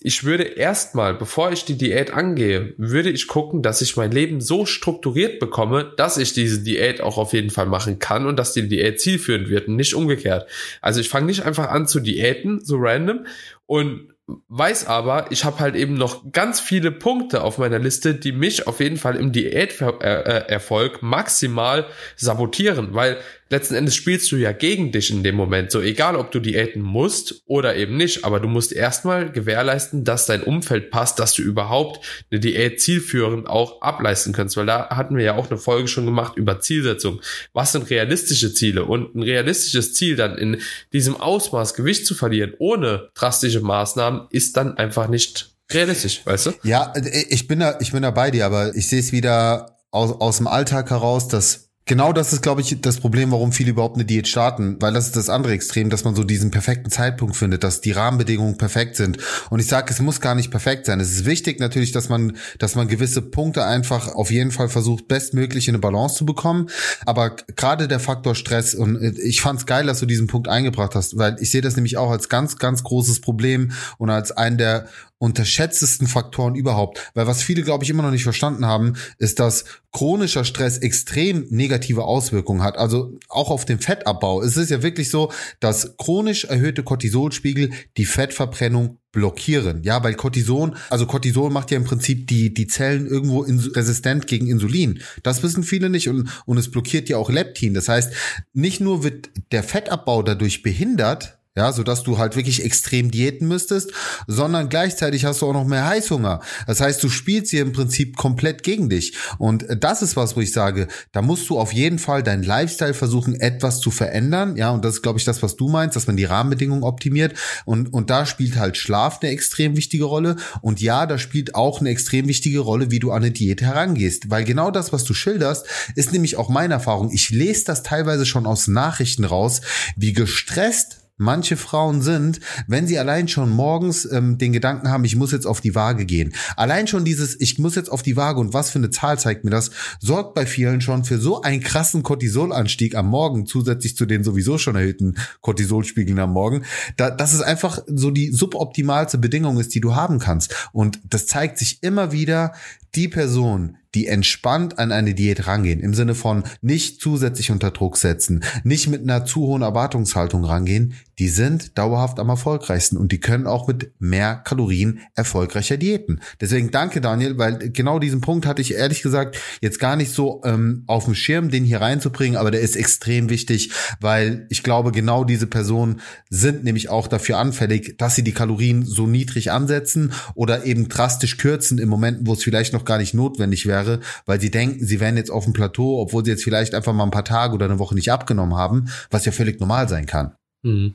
ich 0.00 0.24
würde 0.24 0.42
erstmal, 0.42 1.14
bevor 1.14 1.52
ich 1.52 1.64
die 1.64 1.78
Diät 1.78 2.12
angehe, 2.12 2.74
würde 2.76 3.10
ich 3.10 3.28
gucken, 3.28 3.62
dass 3.62 3.80
ich 3.80 3.96
mein 3.96 4.10
Leben 4.10 4.40
so 4.40 4.66
strukturiert 4.66 5.38
bekomme, 5.38 5.92
dass 5.96 6.16
ich 6.16 6.32
diese 6.32 6.60
Diät 6.60 7.00
auch 7.00 7.18
auf 7.18 7.32
jeden 7.32 7.50
Fall 7.50 7.66
machen 7.66 7.98
kann 7.98 8.26
und 8.26 8.36
dass 8.36 8.52
die 8.52 8.68
Diät 8.68 9.00
zielführend 9.00 9.48
wird 9.48 9.68
und 9.68 9.76
nicht 9.76 9.94
umgekehrt. 9.94 10.48
Also 10.80 11.00
ich 11.00 11.08
fange 11.08 11.26
nicht 11.26 11.44
einfach 11.44 11.68
an 11.68 11.86
zu 11.86 12.00
diäten, 12.00 12.64
so 12.64 12.76
random 12.78 13.26
und 13.66 14.12
weiß 14.48 14.86
aber, 14.88 15.30
ich 15.30 15.44
habe 15.44 15.60
halt 15.60 15.76
eben 15.76 15.94
noch 15.94 16.32
ganz 16.32 16.58
viele 16.58 16.90
Punkte 16.90 17.42
auf 17.42 17.58
meiner 17.58 17.78
Liste, 17.78 18.14
die 18.14 18.32
mich 18.32 18.66
auf 18.66 18.80
jeden 18.80 18.96
Fall 18.96 19.14
im 19.14 19.30
Diäterfolg 19.30 21.00
maximal 21.02 21.86
sabotieren, 22.16 22.88
weil 22.92 23.18
letzten 23.48 23.74
Endes 23.74 23.94
spielst 23.94 24.30
du 24.32 24.36
ja 24.36 24.52
gegen 24.52 24.92
dich 24.92 25.10
in 25.10 25.22
dem 25.22 25.36
Moment, 25.36 25.70
so 25.70 25.80
egal 25.80 26.16
ob 26.16 26.30
du 26.32 26.40
Diäten 26.40 26.82
musst 26.82 27.42
oder 27.46 27.76
eben 27.76 27.96
nicht, 27.96 28.24
aber 28.24 28.40
du 28.40 28.48
musst 28.48 28.72
erstmal 28.72 29.30
gewährleisten, 29.30 30.04
dass 30.04 30.26
dein 30.26 30.42
Umfeld 30.42 30.90
passt, 30.90 31.18
dass 31.18 31.34
du 31.34 31.42
überhaupt 31.42 32.04
eine 32.30 32.40
Diät 32.40 32.80
zielführend 32.80 33.48
auch 33.48 33.80
ableisten 33.82 34.32
kannst, 34.32 34.56
weil 34.56 34.66
da 34.66 34.88
hatten 34.90 35.16
wir 35.16 35.24
ja 35.24 35.36
auch 35.36 35.50
eine 35.50 35.58
Folge 35.58 35.88
schon 35.88 36.06
gemacht 36.06 36.36
über 36.36 36.60
Zielsetzung. 36.60 37.20
Was 37.52 37.72
sind 37.72 37.88
realistische 37.90 38.52
Ziele? 38.52 38.84
Und 38.84 39.14
ein 39.14 39.22
realistisches 39.22 39.94
Ziel 39.94 40.16
dann 40.16 40.36
in 40.36 40.60
diesem 40.92 41.16
Ausmaß 41.20 41.74
Gewicht 41.74 42.06
zu 42.06 42.14
verlieren, 42.14 42.54
ohne 42.58 43.10
drastische 43.14 43.60
Maßnahmen, 43.60 44.26
ist 44.30 44.56
dann 44.56 44.76
einfach 44.76 45.08
nicht 45.08 45.56
realistisch, 45.72 46.22
weißt 46.24 46.46
du? 46.46 46.52
Ja, 46.62 46.92
ich 47.28 47.46
bin 47.46 47.60
da, 47.60 47.78
ich 47.80 47.92
bin 47.92 48.02
da 48.02 48.10
bei 48.10 48.30
dir, 48.30 48.46
aber 48.46 48.74
ich 48.74 48.88
sehe 48.88 49.00
es 49.00 49.12
wieder 49.12 49.78
aus, 49.90 50.20
aus 50.20 50.36
dem 50.38 50.46
Alltag 50.46 50.90
heraus, 50.90 51.28
dass 51.28 51.65
Genau 51.88 52.12
das 52.12 52.32
ist, 52.32 52.42
glaube 52.42 52.62
ich, 52.62 52.80
das 52.80 52.98
Problem, 52.98 53.30
warum 53.30 53.52
viele 53.52 53.70
überhaupt 53.70 53.94
eine 53.94 54.04
Diät 54.04 54.26
starten, 54.26 54.76
weil 54.80 54.92
das 54.92 55.06
ist 55.06 55.14
das 55.14 55.28
andere 55.28 55.52
Extrem, 55.52 55.88
dass 55.88 56.02
man 56.02 56.16
so 56.16 56.24
diesen 56.24 56.50
perfekten 56.50 56.90
Zeitpunkt 56.90 57.36
findet, 57.36 57.62
dass 57.62 57.80
die 57.80 57.92
Rahmenbedingungen 57.92 58.58
perfekt 58.58 58.96
sind. 58.96 59.18
Und 59.50 59.60
ich 59.60 59.68
sage, 59.68 59.92
es 59.92 60.00
muss 60.00 60.20
gar 60.20 60.34
nicht 60.34 60.50
perfekt 60.50 60.86
sein. 60.86 60.98
Es 60.98 61.12
ist 61.12 61.26
wichtig 61.26 61.60
natürlich, 61.60 61.92
dass 61.92 62.08
man, 62.08 62.36
dass 62.58 62.74
man 62.74 62.88
gewisse 62.88 63.22
Punkte 63.22 63.64
einfach 63.64 64.16
auf 64.16 64.32
jeden 64.32 64.50
Fall 64.50 64.68
versucht, 64.68 65.06
bestmöglich 65.06 65.68
in 65.68 65.76
eine 65.76 65.80
Balance 65.80 66.16
zu 66.16 66.26
bekommen. 66.26 66.70
Aber 67.04 67.36
gerade 67.54 67.86
der 67.86 68.00
Faktor 68.00 68.34
Stress 68.34 68.74
und 68.74 69.00
ich 69.00 69.40
fand 69.40 69.60
es 69.60 69.66
geil, 69.66 69.86
dass 69.86 70.00
du 70.00 70.06
diesen 70.06 70.26
Punkt 70.26 70.48
eingebracht 70.48 70.96
hast, 70.96 71.16
weil 71.18 71.36
ich 71.38 71.52
sehe 71.52 71.60
das 71.60 71.76
nämlich 71.76 71.98
auch 71.98 72.10
als 72.10 72.28
ganz, 72.28 72.58
ganz 72.58 72.82
großes 72.82 73.20
Problem 73.20 73.70
und 73.98 74.10
als 74.10 74.32
einen 74.32 74.58
der 74.58 74.88
unterschätztesten 75.18 76.06
Faktoren 76.06 76.54
überhaupt. 76.54 77.10
Weil 77.14 77.26
was 77.26 77.42
viele, 77.42 77.62
glaube 77.62 77.84
ich, 77.84 77.90
immer 77.90 78.02
noch 78.02 78.10
nicht 78.10 78.24
verstanden 78.24 78.66
haben, 78.66 78.94
ist, 79.18 79.38
dass 79.40 79.64
chronischer 79.92 80.44
Stress 80.44 80.78
extrem 80.78 81.46
negative 81.48 82.04
Auswirkungen 82.04 82.62
hat. 82.62 82.76
Also 82.76 83.18
auch 83.28 83.50
auf 83.50 83.64
den 83.64 83.78
Fettabbau. 83.78 84.42
Es 84.42 84.58
ist 84.58 84.70
ja 84.70 84.82
wirklich 84.82 85.10
so, 85.10 85.32
dass 85.58 85.96
chronisch 85.96 86.44
erhöhte 86.44 86.82
Cortisolspiegel 86.82 87.70
die 87.96 88.04
Fettverbrennung 88.04 88.98
blockieren. 89.12 89.82
Ja, 89.82 90.04
weil 90.04 90.12
Cortison, 90.12 90.76
also 90.90 91.06
Cortison 91.06 91.50
macht 91.50 91.70
ja 91.70 91.78
im 91.78 91.84
Prinzip 91.84 92.26
die, 92.26 92.52
die 92.52 92.66
Zellen 92.66 93.06
irgendwo 93.06 93.40
resistent 93.40 94.26
gegen 94.26 94.46
Insulin. 94.48 95.00
Das 95.22 95.42
wissen 95.42 95.62
viele 95.62 95.88
nicht 95.88 96.10
und, 96.10 96.28
und 96.44 96.58
es 96.58 96.70
blockiert 96.70 97.08
ja 97.08 97.16
auch 97.16 97.30
Leptin. 97.30 97.72
Das 97.72 97.88
heißt, 97.88 98.12
nicht 98.52 98.82
nur 98.82 99.02
wird 99.02 99.30
der 99.52 99.62
Fettabbau 99.62 100.22
dadurch 100.22 100.60
behindert, 100.62 101.35
ja, 101.56 101.72
so 101.72 101.82
dass 101.82 102.02
du 102.02 102.18
halt 102.18 102.36
wirklich 102.36 102.64
extrem 102.64 103.10
diäten 103.10 103.48
müsstest, 103.48 103.90
sondern 104.26 104.68
gleichzeitig 104.68 105.24
hast 105.24 105.40
du 105.42 105.46
auch 105.46 105.52
noch 105.54 105.64
mehr 105.64 105.86
Heißhunger. 105.86 106.40
Das 106.66 106.80
heißt, 106.80 107.02
du 107.02 107.08
spielst 107.08 107.50
hier 107.50 107.62
im 107.62 107.72
Prinzip 107.72 108.16
komplett 108.16 108.62
gegen 108.62 108.90
dich. 108.90 109.14
Und 109.38 109.66
das 109.80 110.02
ist 110.02 110.16
was, 110.16 110.36
wo 110.36 110.40
ich 110.40 110.52
sage, 110.52 110.86
da 111.12 111.22
musst 111.22 111.48
du 111.48 111.58
auf 111.58 111.72
jeden 111.72 111.98
Fall 111.98 112.22
deinen 112.22 112.42
Lifestyle 112.42 112.94
versuchen, 112.94 113.34
etwas 113.40 113.80
zu 113.80 113.90
verändern. 113.90 114.56
Ja, 114.56 114.70
und 114.70 114.84
das 114.84 114.96
ist, 114.96 115.02
glaube 115.02 115.18
ich, 115.18 115.24
das, 115.24 115.42
was 115.42 115.56
du 115.56 115.68
meinst, 115.68 115.96
dass 115.96 116.06
man 116.06 116.16
die 116.16 116.24
Rahmenbedingungen 116.24 116.84
optimiert. 116.84 117.34
Und, 117.64 117.92
und 117.92 118.10
da 118.10 118.26
spielt 118.26 118.56
halt 118.56 118.76
Schlaf 118.76 119.20
eine 119.22 119.30
extrem 119.30 119.76
wichtige 119.76 120.04
Rolle. 120.04 120.36
Und 120.60 120.82
ja, 120.82 121.06
da 121.06 121.18
spielt 121.18 121.54
auch 121.54 121.80
eine 121.80 121.88
extrem 121.88 122.28
wichtige 122.28 122.60
Rolle, 122.60 122.90
wie 122.90 122.98
du 122.98 123.12
an 123.12 123.22
eine 123.22 123.30
Diät 123.30 123.62
herangehst. 123.62 124.30
Weil 124.30 124.44
genau 124.44 124.70
das, 124.70 124.92
was 124.92 125.04
du 125.04 125.14
schilderst, 125.14 125.66
ist 125.94 126.12
nämlich 126.12 126.36
auch 126.36 126.50
meine 126.50 126.74
Erfahrung. 126.74 127.10
Ich 127.12 127.30
lese 127.30 127.64
das 127.64 127.82
teilweise 127.82 128.26
schon 128.26 128.46
aus 128.46 128.68
Nachrichten 128.68 129.24
raus, 129.24 129.62
wie 129.96 130.12
gestresst 130.12 131.05
manche 131.16 131.56
Frauen 131.56 132.02
sind, 132.02 132.40
wenn 132.66 132.86
sie 132.86 132.98
allein 132.98 133.28
schon 133.28 133.50
morgens 133.50 134.10
ähm, 134.10 134.38
den 134.38 134.52
Gedanken 134.52 134.90
haben, 134.90 135.04
ich 135.04 135.16
muss 135.16 135.32
jetzt 135.32 135.46
auf 135.46 135.60
die 135.60 135.74
Waage 135.74 136.04
gehen. 136.04 136.34
Allein 136.56 136.86
schon 136.86 137.04
dieses, 137.04 137.40
ich 137.40 137.58
muss 137.58 137.74
jetzt 137.74 137.90
auf 137.90 138.02
die 138.02 138.16
Waage 138.16 138.40
und 138.40 138.52
was 138.52 138.70
für 138.70 138.78
eine 138.78 138.90
Zahl 138.90 139.18
zeigt 139.18 139.44
mir 139.44 139.50
das, 139.50 139.70
sorgt 140.00 140.34
bei 140.34 140.46
vielen 140.46 140.80
schon 140.80 141.04
für 141.04 141.18
so 141.18 141.42
einen 141.42 141.60
krassen 141.60 142.02
Cortisolanstieg 142.02 142.94
am 142.94 143.08
Morgen, 143.08 143.46
zusätzlich 143.46 143.96
zu 143.96 144.06
den 144.06 144.24
sowieso 144.24 144.58
schon 144.58 144.76
erhöhten 144.76 145.16
Cortisolspiegeln 145.40 146.18
am 146.18 146.32
Morgen, 146.32 146.64
da, 146.96 147.10
dass 147.10 147.32
es 147.32 147.40
einfach 147.40 147.78
so 147.86 148.10
die 148.10 148.30
suboptimalste 148.30 149.18
Bedingung 149.18 149.58
ist, 149.58 149.74
die 149.74 149.80
du 149.80 149.94
haben 149.94 150.18
kannst. 150.18 150.54
Und 150.72 151.00
das 151.08 151.26
zeigt 151.26 151.58
sich 151.58 151.82
immer 151.82 152.12
wieder, 152.12 152.52
die 152.94 153.08
Person, 153.08 153.76
die 153.96 154.06
entspannt 154.06 154.78
an 154.78 154.92
eine 154.92 155.14
Diät 155.14 155.46
rangehen, 155.46 155.80
im 155.80 155.94
Sinne 155.94 156.14
von 156.14 156.44
nicht 156.60 157.00
zusätzlich 157.00 157.50
unter 157.50 157.70
Druck 157.70 157.96
setzen, 157.96 158.44
nicht 158.62 158.88
mit 158.88 159.02
einer 159.02 159.24
zu 159.24 159.40
hohen 159.40 159.62
Erwartungshaltung 159.62 160.44
rangehen, 160.44 160.94
die 161.18 161.28
sind 161.28 161.78
dauerhaft 161.78 162.18
am 162.18 162.28
erfolgreichsten 162.28 162.96
und 162.96 163.12
die 163.12 163.20
können 163.20 163.46
auch 163.46 163.66
mit 163.68 163.92
mehr 163.98 164.36
Kalorien 164.36 165.00
erfolgreicher 165.14 165.76
diäten. 165.76 166.20
Deswegen 166.40 166.70
danke 166.70 167.00
Daniel, 167.00 167.38
weil 167.38 167.70
genau 167.70 167.98
diesen 167.98 168.20
Punkt 168.20 168.46
hatte 168.46 168.62
ich 168.62 168.74
ehrlich 168.74 169.02
gesagt 169.02 169.38
jetzt 169.60 169.80
gar 169.80 169.96
nicht 169.96 170.12
so 170.12 170.42
ähm, 170.44 170.84
auf 170.86 171.06
dem 171.06 171.14
Schirm, 171.14 171.50
den 171.50 171.64
hier 171.64 171.80
reinzubringen, 171.80 172.38
aber 172.38 172.50
der 172.50 172.60
ist 172.60 172.76
extrem 172.76 173.30
wichtig, 173.30 173.70
weil 174.00 174.46
ich 174.50 174.62
glaube, 174.62 174.92
genau 174.92 175.24
diese 175.24 175.46
Personen 175.46 176.00
sind 176.28 176.64
nämlich 176.64 176.88
auch 176.90 177.08
dafür 177.08 177.38
anfällig, 177.38 177.96
dass 177.98 178.14
sie 178.14 178.24
die 178.24 178.32
Kalorien 178.32 178.84
so 178.84 179.06
niedrig 179.06 179.50
ansetzen 179.50 180.12
oder 180.34 180.64
eben 180.64 180.88
drastisch 180.88 181.38
kürzen 181.38 181.78
in 181.78 181.88
Momenten, 181.88 182.26
wo 182.26 182.34
es 182.34 182.42
vielleicht 182.42 182.72
noch 182.72 182.84
gar 182.84 182.98
nicht 182.98 183.14
notwendig 183.14 183.66
wäre, 183.66 184.00
weil 184.26 184.40
sie 184.40 184.50
denken, 184.50 184.84
sie 184.84 185.00
wären 185.00 185.16
jetzt 185.16 185.30
auf 185.30 185.44
dem 185.44 185.52
Plateau, 185.52 186.00
obwohl 186.00 186.24
sie 186.24 186.30
jetzt 186.30 186.44
vielleicht 186.44 186.74
einfach 186.74 186.92
mal 186.92 187.04
ein 187.04 187.10
paar 187.10 187.24
Tage 187.24 187.54
oder 187.54 187.66
eine 187.66 187.78
Woche 187.78 187.94
nicht 187.94 188.12
abgenommen 188.12 188.56
haben, 188.56 188.88
was 189.10 189.24
ja 189.24 189.32
völlig 189.32 189.60
normal 189.60 189.88
sein 189.88 190.06
kann. 190.06 190.32
Mhm. 190.66 190.94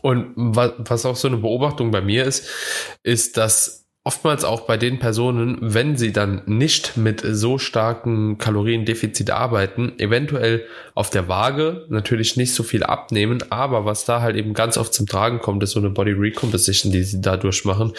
Und 0.00 0.32
was 0.36 1.06
auch 1.06 1.16
so 1.16 1.28
eine 1.28 1.36
Beobachtung 1.36 1.90
bei 1.90 2.00
mir 2.00 2.24
ist, 2.24 2.48
ist, 3.02 3.36
dass 3.36 3.84
oftmals 4.04 4.44
auch 4.44 4.62
bei 4.62 4.76
den 4.76 4.98
Personen, 4.98 5.58
wenn 5.60 5.96
sie 5.96 6.12
dann 6.12 6.42
nicht 6.46 6.96
mit 6.96 7.22
so 7.24 7.58
starken 7.58 8.38
Kaloriendefizit 8.38 9.30
arbeiten, 9.30 9.92
eventuell 9.98 10.64
auf 10.94 11.10
der 11.10 11.28
Waage 11.28 11.86
natürlich 11.88 12.36
nicht 12.36 12.54
so 12.54 12.62
viel 12.62 12.82
abnehmen, 12.82 13.44
aber 13.50 13.84
was 13.84 14.04
da 14.04 14.20
halt 14.20 14.36
eben 14.36 14.54
ganz 14.54 14.76
oft 14.76 14.92
zum 14.92 15.06
Tragen 15.06 15.38
kommt, 15.38 15.62
ist 15.62 15.72
so 15.72 15.80
eine 15.80 15.90
Body 15.90 16.12
Recomposition, 16.12 16.90
die 16.90 17.04
sie 17.04 17.20
dadurch 17.20 17.64
machen, 17.64 17.92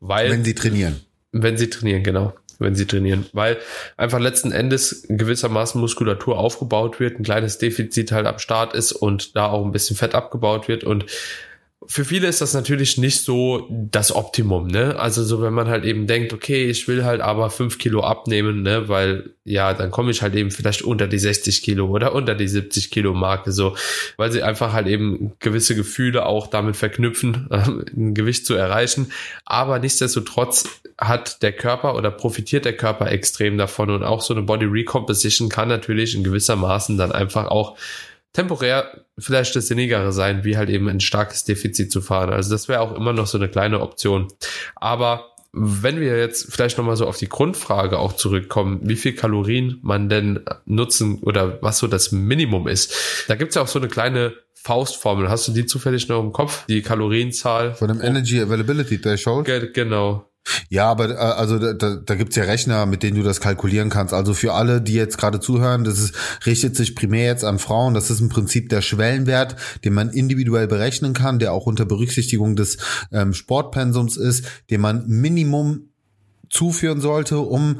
weil 0.00 0.30
wenn 0.30 0.44
sie 0.44 0.54
trainieren. 0.54 1.00
Wenn 1.32 1.56
sie 1.56 1.68
trainieren, 1.68 2.02
genau 2.02 2.32
wenn 2.60 2.74
sie 2.74 2.86
trainieren, 2.86 3.26
weil 3.32 3.58
einfach 3.96 4.20
letzten 4.20 4.52
Endes 4.52 5.04
gewissermaßen 5.08 5.80
Muskulatur 5.80 6.38
aufgebaut 6.38 7.00
wird, 7.00 7.18
ein 7.18 7.24
kleines 7.24 7.58
Defizit 7.58 8.12
halt 8.12 8.26
am 8.26 8.38
Start 8.38 8.74
ist 8.74 8.92
und 8.92 9.34
da 9.36 9.46
auch 9.46 9.64
ein 9.64 9.72
bisschen 9.72 9.96
Fett 9.96 10.14
abgebaut 10.14 10.68
wird. 10.68 10.84
Und 10.84 11.06
für 11.90 12.04
viele 12.04 12.28
ist 12.28 12.40
das 12.40 12.54
natürlich 12.54 12.98
nicht 12.98 13.24
so 13.24 13.66
das 13.68 14.14
Optimum, 14.14 14.68
ne? 14.68 14.94
Also 14.96 15.24
so, 15.24 15.42
wenn 15.42 15.52
man 15.52 15.66
halt 15.66 15.84
eben 15.84 16.06
denkt, 16.06 16.32
okay, 16.32 16.70
ich 16.70 16.86
will 16.86 17.04
halt 17.04 17.20
aber 17.20 17.50
fünf 17.50 17.78
Kilo 17.78 18.04
abnehmen, 18.04 18.62
ne? 18.62 18.88
Weil, 18.88 19.30
ja, 19.42 19.74
dann 19.74 19.90
komme 19.90 20.12
ich 20.12 20.22
halt 20.22 20.36
eben 20.36 20.52
vielleicht 20.52 20.82
unter 20.82 21.08
die 21.08 21.18
60 21.18 21.62
Kilo 21.62 21.88
oder 21.88 22.14
unter 22.14 22.36
die 22.36 22.46
70 22.46 22.92
Kilo 22.92 23.12
Marke, 23.12 23.50
so, 23.50 23.74
weil 24.16 24.30
sie 24.30 24.44
einfach 24.44 24.72
halt 24.72 24.86
eben 24.86 25.32
gewisse 25.40 25.74
Gefühle 25.74 26.26
auch 26.26 26.46
damit 26.46 26.76
verknüpfen, 26.76 27.48
ein 27.50 28.14
Gewicht 28.14 28.46
zu 28.46 28.54
erreichen. 28.54 29.10
Aber 29.44 29.80
nichtsdestotrotz 29.80 30.68
hat 30.96 31.42
der 31.42 31.52
Körper 31.52 31.96
oder 31.96 32.12
profitiert 32.12 32.66
der 32.66 32.76
Körper 32.76 33.10
extrem 33.10 33.58
davon 33.58 33.90
und 33.90 34.04
auch 34.04 34.20
so 34.20 34.32
eine 34.32 34.44
Body 34.44 34.66
Recomposition 34.66 35.48
kann 35.48 35.66
natürlich 35.66 36.14
in 36.14 36.22
gewisser 36.22 36.54
Maßen 36.54 36.98
dann 36.98 37.10
einfach 37.10 37.46
auch 37.46 37.76
temporär 38.32 39.04
vielleicht 39.18 39.56
das 39.56 39.68
Sinnigere 39.68 40.12
sein, 40.12 40.44
wie 40.44 40.56
halt 40.56 40.70
eben 40.70 40.88
ein 40.88 41.00
starkes 41.00 41.44
Defizit 41.44 41.90
zu 41.90 42.00
fahren. 42.00 42.30
Also 42.30 42.50
das 42.50 42.68
wäre 42.68 42.80
auch 42.80 42.94
immer 42.94 43.12
noch 43.12 43.26
so 43.26 43.38
eine 43.38 43.48
kleine 43.48 43.80
Option. 43.80 44.28
Aber 44.76 45.30
wenn 45.52 45.98
wir 45.98 46.16
jetzt 46.16 46.52
vielleicht 46.52 46.78
nochmal 46.78 46.96
so 46.96 47.06
auf 47.06 47.16
die 47.16 47.28
Grundfrage 47.28 47.98
auch 47.98 48.12
zurückkommen, 48.12 48.80
wie 48.84 48.96
viel 48.96 49.14
Kalorien 49.14 49.80
man 49.82 50.08
denn 50.08 50.44
nutzen 50.64 51.18
oder 51.22 51.60
was 51.60 51.78
so 51.78 51.88
das 51.88 52.12
Minimum 52.12 52.68
ist, 52.68 53.24
da 53.26 53.34
gibt's 53.34 53.56
ja 53.56 53.62
auch 53.62 53.68
so 53.68 53.80
eine 53.80 53.88
kleine 53.88 54.34
Faustformel. 54.54 55.28
Hast 55.28 55.48
du 55.48 55.52
die 55.52 55.66
zufällig 55.66 56.08
noch 56.08 56.20
im 56.20 56.32
Kopf? 56.32 56.66
Die 56.66 56.82
Kalorienzahl? 56.82 57.74
Von 57.74 57.88
dem 57.88 58.00
Energy 58.00 58.40
Availability 58.40 59.00
Threshold? 59.00 59.74
Genau. 59.74 60.29
Ja, 60.68 60.90
aber 60.90 61.10
äh, 61.10 61.14
also 61.14 61.58
da, 61.58 61.96
da 61.96 62.14
gibt's 62.14 62.36
ja 62.36 62.44
Rechner, 62.44 62.86
mit 62.86 63.02
denen 63.02 63.16
du 63.16 63.22
das 63.22 63.40
kalkulieren 63.40 63.90
kannst. 63.90 64.14
Also 64.14 64.34
für 64.34 64.54
alle, 64.54 64.80
die 64.80 64.94
jetzt 64.94 65.18
gerade 65.18 65.40
zuhören, 65.40 65.84
das 65.84 65.98
ist, 65.98 66.14
richtet 66.46 66.76
sich 66.76 66.94
primär 66.94 67.26
jetzt 67.26 67.44
an 67.44 67.58
Frauen. 67.58 67.94
Das 67.94 68.10
ist 68.10 68.20
im 68.20 68.28
Prinzip 68.28 68.68
der 68.68 68.82
Schwellenwert, 68.82 69.56
den 69.84 69.94
man 69.94 70.10
individuell 70.10 70.66
berechnen 70.66 71.12
kann, 71.12 71.38
der 71.38 71.52
auch 71.52 71.66
unter 71.66 71.84
Berücksichtigung 71.84 72.56
des 72.56 72.78
ähm, 73.12 73.34
Sportpensums 73.34 74.16
ist, 74.16 74.44
den 74.70 74.80
man 74.80 75.06
Minimum 75.06 75.89
zuführen 76.50 77.00
sollte, 77.00 77.38
um 77.38 77.76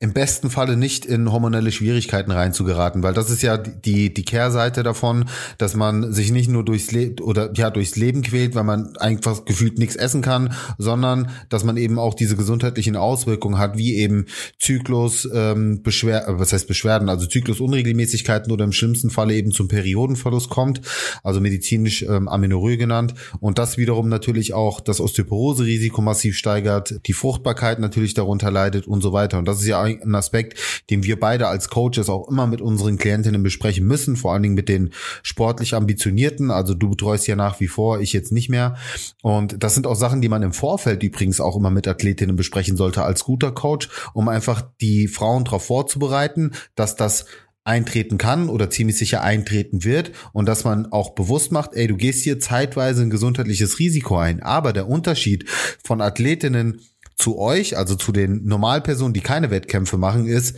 im 0.00 0.14
besten 0.14 0.48
Falle 0.50 0.76
nicht 0.76 1.04
in 1.04 1.30
hormonelle 1.30 1.70
Schwierigkeiten 1.70 2.30
reinzugeraten, 2.30 3.02
weil 3.02 3.12
das 3.12 3.30
ist 3.30 3.42
ja 3.42 3.58
die 3.58 4.12
die 4.12 4.24
Kehrseite 4.24 4.82
davon, 4.82 5.26
dass 5.58 5.74
man 5.74 6.12
sich 6.12 6.32
nicht 6.32 6.48
nur 6.48 6.64
durchs 6.64 6.90
Leben 6.90 7.22
oder 7.22 7.52
ja 7.54 7.70
durchs 7.70 7.96
Leben 7.96 8.22
quält, 8.22 8.54
weil 8.54 8.64
man 8.64 8.96
einfach 8.96 9.44
gefühlt 9.44 9.78
nichts 9.78 9.94
essen 9.94 10.22
kann, 10.22 10.54
sondern 10.78 11.30
dass 11.50 11.64
man 11.64 11.76
eben 11.76 11.98
auch 11.98 12.14
diese 12.14 12.34
gesundheitlichen 12.36 12.96
Auswirkungen 12.96 13.58
hat, 13.58 13.76
wie 13.76 13.96
eben 13.96 14.24
Zyklus 14.58 15.28
ähm, 15.32 15.82
Beschwer 15.82 16.24
was 16.28 16.52
heißt 16.52 16.66
Beschwerden, 16.66 17.10
also 17.10 17.26
Zyklusunregelmäßigkeiten 17.26 18.50
oder 18.50 18.64
im 18.64 18.72
schlimmsten 18.72 19.10
Falle 19.10 19.34
eben 19.34 19.52
zum 19.52 19.68
Periodenverlust 19.68 20.48
kommt, 20.48 20.80
also 21.22 21.40
medizinisch 21.40 22.02
ähm, 22.02 22.28
Amenorrhoe 22.28 22.78
genannt. 22.78 23.14
Und 23.40 23.58
das 23.58 23.76
wiederum 23.76 24.08
natürlich 24.08 24.54
auch 24.54 24.80
das 24.80 25.00
Osteoporose-Risiko 25.00 26.00
massiv 26.00 26.38
steigert, 26.38 27.00
die 27.06 27.12
Fruchtbarkeit 27.12 27.78
natürlich 27.78 28.13
natürlich 28.14 28.24
darunter 28.24 28.50
leidet 28.50 28.86
und 28.86 29.02
so 29.02 29.12
weiter. 29.12 29.38
Und 29.38 29.46
das 29.46 29.60
ist 29.60 29.66
ja 29.66 29.82
ein 29.82 30.14
Aspekt, 30.14 30.82
den 30.90 31.04
wir 31.04 31.18
beide 31.18 31.48
als 31.48 31.68
Coaches 31.68 32.08
auch 32.08 32.28
immer 32.28 32.46
mit 32.46 32.60
unseren 32.60 32.96
Klientinnen 32.96 33.42
besprechen 33.42 33.86
müssen, 33.86 34.16
vor 34.16 34.32
allen 34.32 34.42
Dingen 34.42 34.54
mit 34.54 34.68
den 34.68 34.90
sportlich 35.22 35.74
ambitionierten. 35.74 36.50
Also 36.50 36.74
du 36.74 36.90
betreust 36.90 37.26
ja 37.26 37.36
nach 37.36 37.60
wie 37.60 37.68
vor, 37.68 38.00
ich 38.00 38.12
jetzt 38.12 38.32
nicht 38.32 38.48
mehr. 38.48 38.76
Und 39.22 39.62
das 39.62 39.74
sind 39.74 39.86
auch 39.86 39.96
Sachen, 39.96 40.20
die 40.20 40.28
man 40.28 40.42
im 40.42 40.52
Vorfeld 40.52 41.02
übrigens 41.02 41.40
auch 41.40 41.56
immer 41.56 41.70
mit 41.70 41.86
Athletinnen 41.88 42.36
besprechen 42.36 42.76
sollte 42.76 43.02
als 43.02 43.24
guter 43.24 43.52
Coach, 43.52 43.88
um 44.12 44.28
einfach 44.28 44.62
die 44.80 45.08
Frauen 45.08 45.44
darauf 45.44 45.64
vorzubereiten, 45.64 46.52
dass 46.74 46.96
das 46.96 47.26
eintreten 47.64 48.18
kann 48.18 48.50
oder 48.50 48.68
ziemlich 48.68 48.98
sicher 48.98 49.22
eintreten 49.22 49.84
wird 49.84 50.12
und 50.32 50.46
dass 50.46 50.64
man 50.64 50.92
auch 50.92 51.14
bewusst 51.14 51.50
macht, 51.50 51.70
ey, 51.72 51.86
du 51.86 51.96
gehst 51.96 52.22
hier 52.22 52.38
zeitweise 52.38 53.02
ein 53.02 53.10
gesundheitliches 53.10 53.78
Risiko 53.78 54.18
ein. 54.18 54.42
Aber 54.42 54.74
der 54.74 54.86
Unterschied 54.86 55.48
von 55.82 56.02
Athletinnen 56.02 56.82
zu 57.16 57.38
euch, 57.38 57.76
also 57.76 57.94
zu 57.94 58.12
den 58.12 58.44
Normalpersonen, 58.44 59.14
die 59.14 59.20
keine 59.20 59.50
Wettkämpfe 59.50 59.96
machen, 59.96 60.26
ist, 60.26 60.56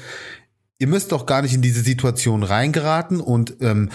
ihr 0.79 0.87
müsst 0.87 1.13
doch 1.13 1.27
gar 1.27 1.43
nicht 1.43 1.55
in 1.55 1.63
diese 1.63 1.83
Situation 1.83 2.43
reingeraten 2.43 3.21
und 3.21 3.57
ähm, 3.61 3.91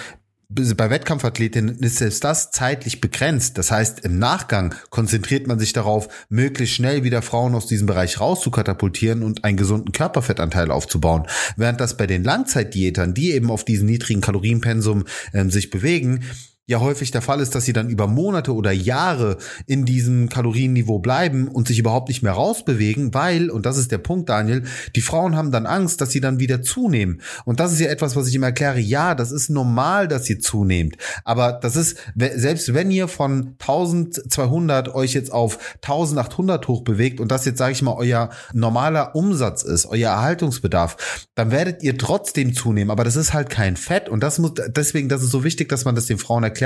bei 0.54 0.90
Wettkampfathletinnen 0.90 1.78
ist 1.78 1.98
selbst 1.98 2.24
das 2.24 2.52
zeitlich 2.52 3.00
begrenzt. 3.00 3.58
Das 3.58 3.72
heißt, 3.72 4.02
im 4.02 4.20
Nachgang 4.20 4.76
konzentriert 4.90 5.48
man 5.48 5.60
sich 5.60 5.72
darauf, 5.72 6.10
möglichst 6.30 6.76
schnell 6.76 7.04
wieder 7.04 7.22
Frauen 7.22 7.56
aus 7.56 7.68
diesem 7.68 7.88
Bereich 7.88 8.20
rauszukatapultieren 8.20 9.24
und 9.24 9.46
einen 9.46 9.56
gesunden 9.56 9.94
Körperfettanteil 9.94 10.72
aufzubauen. 10.72 11.26
Während 11.56 11.80
das 11.80 11.96
bei 11.96 12.06
den 12.06 12.24
Langzeitdiätern, 12.26 13.14
die 13.14 13.32
eben 13.32 13.50
auf 13.50 13.64
diesen 13.64 13.86
niedrigen 13.86 14.20
Kalorienpensum 14.20 15.06
äh, 15.32 15.46
sich 15.46 15.70
bewegen, 15.70 16.26
ja 16.72 16.80
häufig 16.80 17.12
der 17.12 17.22
Fall 17.22 17.40
ist, 17.42 17.54
dass 17.54 17.66
sie 17.66 17.74
dann 17.74 17.90
über 17.90 18.08
Monate 18.08 18.56
oder 18.56 18.72
Jahre 18.72 19.38
in 19.68 19.86
diesem 19.86 20.30
Kalorienniveau 20.30 21.00
bleiben 21.00 21.48
und 21.48 21.68
sich 21.68 21.78
überhaupt 21.78 22.08
nicht 22.08 22.24
mehr 22.24 22.32
rausbewegen, 22.32 23.14
weil, 23.14 23.52
und 23.52 23.66
das 23.66 23.78
ist 23.78 23.92
der 23.92 23.98
Punkt, 24.00 24.30
Daniel, 24.30 24.64
die 24.96 25.02
Frauen 25.02 25.36
haben 25.36 25.52
dann 25.52 25.66
Angst, 25.66 26.02
dass 26.02 26.12
sie 26.12 26.22
dann 26.22 26.40
wieder 26.40 26.62
zunehmen. 26.62 27.22
Und 27.46 27.60
das 27.60 27.74
ist 27.74 27.80
ja 27.80 27.90
etwas, 27.90 28.16
was 28.16 28.28
ich 28.28 28.36
immer 28.36 28.48
erkläre, 28.48 28.80
ja, 28.80 29.14
das 29.14 29.32
ist 29.32 29.50
normal, 29.50 30.08
dass 30.08 30.30
ihr 30.30 30.40
zunehmt. 30.40 30.98
Aber 31.26 31.54
das 31.54 31.76
ist, 31.76 31.98
selbst 32.16 32.74
wenn 32.74 32.90
ihr 32.90 33.08
von 33.08 33.56
1200 33.60 34.96
euch 34.96 35.14
jetzt 35.14 35.32
auf 35.32 35.60
1800 35.82 36.68
hochbewegt 36.68 37.20
und 37.20 37.32
das 37.32 37.46
jetzt, 37.46 37.58
sage 37.58 37.74
ich 37.74 37.82
mal, 37.82 37.96
euer 37.98 38.30
normaler 38.54 39.16
Umsatz 39.16 39.64
ist, 39.64 39.86
euer 39.86 40.12
Erhaltungsbedarf, 40.12 41.28
dann 41.36 41.52
werdet 41.52 41.84
ihr 41.84 41.98
trotzdem 41.98 42.54
zunehmen. 42.54 42.92
Aber 42.92 43.04
das 43.04 43.18
ist 43.18 43.34
halt 43.34 43.50
kein 43.50 43.76
Fett 43.76 44.08
und 44.08 44.24
das 44.24 44.40
muss, 44.40 44.54
deswegen, 44.70 45.10
das 45.10 45.22
ist 45.22 45.32
so 45.32 45.44
wichtig, 45.44 45.68
dass 45.68 45.84
man 45.84 45.96
das 45.96 46.06
den 46.06 46.18
Frauen 46.18 46.44
erklärt, 46.44 46.61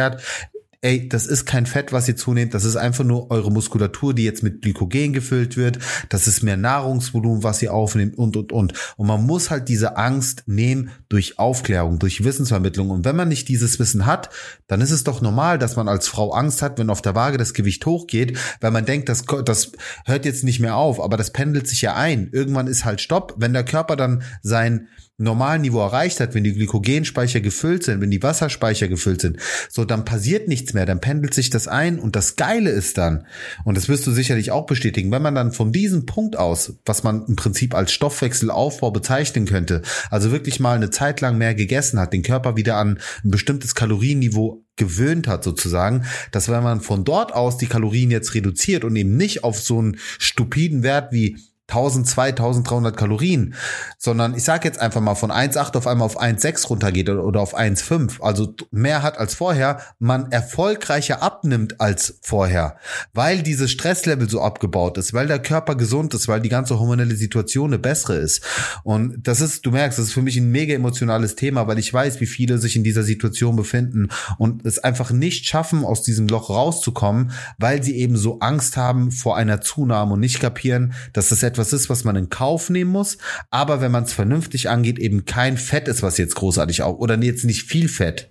ey, 0.86 1.10
das 1.10 1.25
ist 1.25 1.45
kein 1.45 1.65
Fett, 1.65 1.91
was 1.91 2.08
ihr 2.08 2.15
zunehmt, 2.15 2.53
das 2.53 2.63
ist 2.63 2.75
einfach 2.75 3.03
nur 3.03 3.31
eure 3.31 3.51
Muskulatur, 3.51 4.13
die 4.13 4.23
jetzt 4.23 4.43
mit 4.43 4.62
Glykogen 4.62 5.13
gefüllt 5.13 5.58
wird, 5.58 5.79
das 6.10 6.27
ist 6.27 6.43
mehr 6.43 6.58
Nahrungsvolumen, 6.58 7.41
was 7.41 7.60
ihr 7.63 7.73
aufnehmt 7.73 8.15
und, 8.19 8.38
und, 8.38 8.51
und. 8.51 8.73
Und 8.95 9.08
man 9.08 9.25
muss 9.25 9.49
halt 9.49 9.67
diese 9.67 9.97
Angst 9.97 10.43
nehmen 10.45 10.91
durch 11.10 11.39
Aufklärung, 11.39 11.97
durch 11.97 12.23
Wissensvermittlung. 12.23 12.91
Und 12.91 13.03
wenn 13.03 13.15
man 13.15 13.29
nicht 13.29 13.47
dieses 13.49 13.79
Wissen 13.79 14.05
hat, 14.05 14.29
dann 14.67 14.79
ist 14.79 14.91
es 14.91 15.03
doch 15.03 15.21
normal, 15.21 15.58
dass 15.58 15.75
man 15.75 15.89
als 15.89 16.08
Frau 16.08 16.31
Angst 16.34 16.62
hat, 16.62 16.77
wenn 16.77 16.91
auf 16.91 17.01
der 17.01 17.15
Waage 17.15 17.39
das 17.39 17.55
Gewicht 17.55 17.84
hochgeht, 17.88 18.38
weil 18.62 18.69
man 18.69 18.86
denkt, 18.86 19.10
das, 19.10 19.23
das 19.43 19.71
hört 20.05 20.25
jetzt 20.25 20.43
nicht 20.43 20.60
mehr 20.60 20.75
auf, 20.75 21.01
aber 21.01 21.17
das 21.17 21.31
pendelt 21.31 21.67
sich 21.67 21.81
ja 21.81 21.95
ein. 21.95 22.29
Irgendwann 22.31 22.67
ist 22.67 22.86
halt 22.86 23.01
Stopp, 23.01 23.34
wenn 23.38 23.53
der 23.53 23.65
Körper 23.65 23.95
dann 23.95 24.21
sein 24.43 24.88
Normalniveau 25.17 25.80
erreicht 25.80 26.19
hat, 26.19 26.34
wenn 26.34 26.43
die 26.43 26.54
Glykogenspeicher 26.54 27.39
gefüllt 27.39 27.84
sind, 27.84 28.01
wenn 28.01 28.12
die 28.12 28.21
Wasserspeicher 28.21 28.89
gefüllt 28.89 29.21
sind, 29.21 29.38
so 29.69 29.86
dann 29.86 30.04
passiert 30.04 30.49
nichts 30.49 30.73
mehr, 30.73 30.86
dann 30.86 30.99
pendelt 30.99 31.34
sich 31.34 31.49
das 31.49 31.69
ein 31.69 31.99
und 31.99 32.17
das 32.17 32.36
Geile 32.36 32.69
ist 32.69 32.97
dann, 32.97 33.25
und 33.63 33.78
das 33.78 33.88
wirst 33.88 34.06
du 34.06 34.12
sicherlich 34.12 34.51
auch 34.51 34.65
bestätigen, 34.65 35.12
wenn 35.12 35.21
man 35.21 35.36
dann 35.36 35.54
von 35.54 35.71
diesem 35.71 36.06
Punkt 36.06 36.38
aus, 36.38 36.73
was 36.86 37.04
man 37.04 37.25
im 37.28 37.38
Prinzip 37.38 37.73
als 37.73 37.93
Stoffwechselaufbau 37.93 38.91
bezeichnen 38.91 39.45
könnte, 39.45 39.84
also 40.10 40.32
wirklich 40.32 40.60
mal 40.60 40.75
eine 40.75 40.89
Zeit 40.89 41.21
lang 41.21 41.38
mehr 41.38 41.56
gegessen 41.56 41.97
hat, 41.97 42.12
den 42.12 42.23
Körper 42.23 42.58
wieder 42.58 42.75
an 42.75 42.99
ein 43.23 43.32
bestimmtes 43.32 43.73
Kalorienniveau 43.73 44.65
gewöhnt 44.75 45.30
hat 45.30 45.45
sozusagen, 45.45 46.04
dass 46.32 46.49
wenn 46.49 46.63
man 46.63 46.82
von 46.82 47.06
dort 47.06 47.34
aus 47.34 47.58
die 47.58 47.67
Kalorien 47.67 48.12
jetzt 48.12 48.34
reduziert 48.34 48.84
und 48.84 48.95
eben 48.97 49.15
nicht 49.15 49.45
auf 49.45 49.60
so 49.60 49.80
einen 49.80 49.97
stupiden 50.19 50.84
Wert 50.84 51.13
wie 51.13 51.38
1000, 51.67 52.08
2300 52.08 52.95
Kalorien, 52.95 53.56
sondern 53.97 54.36
ich 54.36 54.43
sage 54.43 54.67
jetzt 54.67 54.80
einfach 54.80 55.01
mal 55.01 55.15
von 55.15 55.32
1,8 55.32 55.75
auf 55.75 55.88
einmal 55.88 56.06
auf 56.06 56.21
1,6 56.21 56.67
runtergeht 56.67 57.10
oder 57.10 57.41
auf 57.41 57.58
1,5, 57.58 58.21
also 58.21 58.54
mehr 58.71 59.01
hat 59.01 59.17
als 59.17 59.34
vorher, 59.34 59.80
man 59.97 60.32
erfolgreicher 60.32 61.23
abnimmt 61.23 61.82
als 61.82 62.19
vorher, 62.21 62.78
weil 63.13 63.41
dieses 63.41 63.71
Stresslevel 63.71 64.30
so 64.30 64.41
abgebaut 64.41 64.97
ist, 64.99 65.13
weil 65.13 65.28
der 65.28 65.39
Körper 65.39 65.75
gesund 65.75 66.13
ist, 66.13 66.28
weil 66.28 66.41
die 66.41 66.49
ganze 66.49 66.80
hormonelle 66.80 67.15
Situation 67.15 67.71
eine 67.71 67.80
bessere 67.80 68.17
ist. 68.17 68.43
Und 68.84 69.28
das 69.28 69.41
ist, 69.41 69.65
du 69.65 69.71
merkst, 69.71 69.97
das 69.97 70.08
ist 70.08 70.13
für 70.13 70.21
mich 70.21 70.38
ein 70.38 70.51
mega 70.51 70.73
emotionales 70.73 71.36
Thema, 71.36 71.67
weil 71.67 71.80
ich 71.80 71.91
weiß, 71.91 72.21
wie 72.21 72.28
viele 72.28 72.60
sich 72.60 72.75
in 72.75 72.84
dieser 72.84 73.04
Situation 73.04 73.56
befinden 73.56 74.10
und 74.38 74.65
es 74.65 74.80
einfach 74.80 75.12
nicht 75.12 75.47
schaffen, 75.47 75.84
aus 75.84 76.04
diesem 76.04 76.28
Loch 76.28 76.49
rauszukommen, 76.49 77.32
weil 77.58 77.82
sie 77.82 77.95
eben 77.97 78.17
so 78.17 78.39
Angst 78.39 78.78
haben 78.78 79.12
vor 79.12 79.36
einer 79.36 79.62
Zunahme 79.62 80.13
und 80.13 80.19
nicht 80.19 80.39
kapieren, 80.39 80.93
dass 81.13 81.30
das 81.30 81.41
ist, 81.73 81.89
was 81.89 82.03
man 82.03 82.15
in 82.15 82.29
Kauf 82.29 82.69
nehmen 82.69 82.91
muss, 82.91 83.17
aber 83.49 83.81
wenn 83.81 83.91
man 83.91 84.03
es 84.03 84.13
vernünftig 84.13 84.69
angeht, 84.69 84.99
eben 84.99 85.25
kein 85.25 85.57
Fett 85.57 85.87
ist, 85.87 86.03
was 86.03 86.17
jetzt 86.17 86.35
großartig 86.35 86.83
auch, 86.83 86.97
oder 86.97 87.17
jetzt 87.21 87.45
nicht 87.45 87.63
viel 87.63 87.89
Fett. 87.89 88.29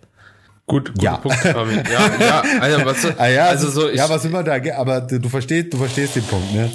Gut, 0.67 0.93
ja. 1.01 1.19
Punkt, 1.19 1.45
Ja, 1.45 2.11
ja, 2.19 2.43
also, 2.61 2.85
was, 2.87 3.19
ah, 3.19 3.29
ja, 3.29 3.47
also 3.47 3.71
so, 3.71 3.91
ich, 3.91 3.97
ja, 3.97 4.09
was 4.09 4.25
immer 4.25 4.43
da, 4.43 4.57
aber 4.77 5.03
du 5.03 5.29
verstehst, 5.29 5.75
du 5.75 5.77
verstehst 5.77 6.17
den 6.17 6.23
Punkt, 6.23 6.55
ne? 6.55 6.71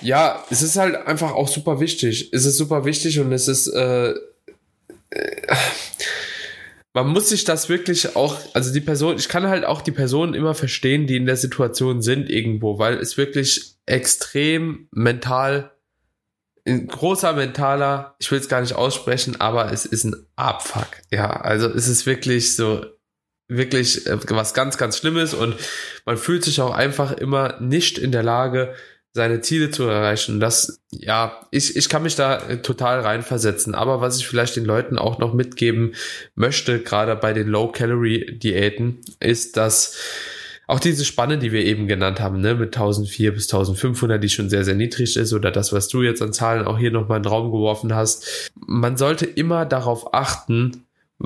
ja, 0.00 0.44
es 0.50 0.62
ist 0.62 0.76
halt 0.76 0.94
einfach 1.06 1.32
auch 1.32 1.48
super 1.48 1.80
wichtig. 1.80 2.32
Es 2.32 2.44
ist 2.44 2.56
super 2.56 2.84
wichtig 2.84 3.18
und 3.18 3.32
es 3.32 3.48
ist, 3.48 3.68
äh, 3.68 4.10
äh, 4.10 4.14
man 6.94 7.08
muss 7.08 7.30
sich 7.30 7.44
das 7.44 7.68
wirklich 7.68 8.16
auch, 8.16 8.38
also 8.52 8.72
die 8.72 8.80
Person, 8.80 9.16
ich 9.16 9.28
kann 9.28 9.48
halt 9.48 9.64
auch 9.64 9.80
die 9.80 9.92
Personen 9.92 10.34
immer 10.34 10.54
verstehen, 10.54 11.06
die 11.06 11.16
in 11.16 11.26
der 11.26 11.36
Situation 11.36 12.02
sind 12.02 12.28
irgendwo, 12.28 12.78
weil 12.78 12.98
es 12.98 13.16
wirklich 13.16 13.76
extrem 13.86 14.88
mental, 14.90 15.72
ein 16.66 16.86
großer 16.86 17.32
mentaler, 17.32 18.14
ich 18.18 18.30
will 18.30 18.38
es 18.38 18.48
gar 18.48 18.60
nicht 18.60 18.74
aussprechen, 18.74 19.40
aber 19.40 19.72
es 19.72 19.84
ist 19.84 20.04
ein 20.04 20.26
Abfuck. 20.36 20.88
Ja, 21.10 21.28
also 21.28 21.68
es 21.68 21.88
ist 21.88 22.06
wirklich 22.06 22.54
so, 22.54 22.84
wirklich 23.48 24.06
äh, 24.06 24.18
was 24.30 24.54
ganz, 24.54 24.78
ganz 24.78 24.98
Schlimmes 24.98 25.34
und 25.34 25.56
man 26.04 26.16
fühlt 26.16 26.44
sich 26.44 26.60
auch 26.60 26.72
einfach 26.72 27.12
immer 27.12 27.60
nicht 27.60 27.98
in 27.98 28.12
der 28.12 28.22
Lage, 28.22 28.74
seine 29.14 29.42
Ziele 29.42 29.70
zu 29.70 29.84
erreichen. 29.84 30.40
Das, 30.40 30.80
ja, 30.90 31.46
ich, 31.50 31.76
ich 31.76 31.88
kann 31.88 32.02
mich 32.02 32.16
da 32.16 32.48
äh, 32.48 32.62
total 32.62 33.00
reinversetzen. 33.00 33.74
Aber 33.74 34.00
was 34.00 34.18
ich 34.18 34.26
vielleicht 34.26 34.56
den 34.56 34.64
Leuten 34.64 34.98
auch 34.98 35.18
noch 35.18 35.34
mitgeben 35.34 35.94
möchte, 36.34 36.80
gerade 36.80 37.14
bei 37.14 37.34
den 37.34 37.48
Low-Calorie-Diäten, 37.48 39.00
ist, 39.20 39.58
dass 39.58 39.98
auch 40.66 40.80
diese 40.80 41.04
Spanne, 41.04 41.38
die 41.38 41.52
wir 41.52 41.64
eben 41.64 41.86
genannt 41.86 42.20
haben, 42.20 42.40
ne, 42.40 42.54
mit 42.54 42.74
1400 42.76 43.34
bis 43.34 43.52
1500, 43.52 44.22
die 44.22 44.28
schon 44.28 44.48
sehr, 44.48 44.64
sehr 44.64 44.74
niedrig 44.74 45.16
ist, 45.16 45.32
oder 45.32 45.50
das, 45.50 45.72
was 45.72 45.88
du 45.88 46.02
jetzt 46.02 46.22
an 46.22 46.32
Zahlen 46.32 46.66
auch 46.66 46.78
hier 46.78 46.90
nochmal 46.90 47.18
in 47.18 47.24
den 47.24 47.30
Raum 47.30 47.50
geworfen 47.50 47.94
hast, 47.94 48.50
man 48.54 48.96
sollte 48.96 49.26
immer 49.26 49.66
darauf 49.66 50.14
achten, 50.14 50.84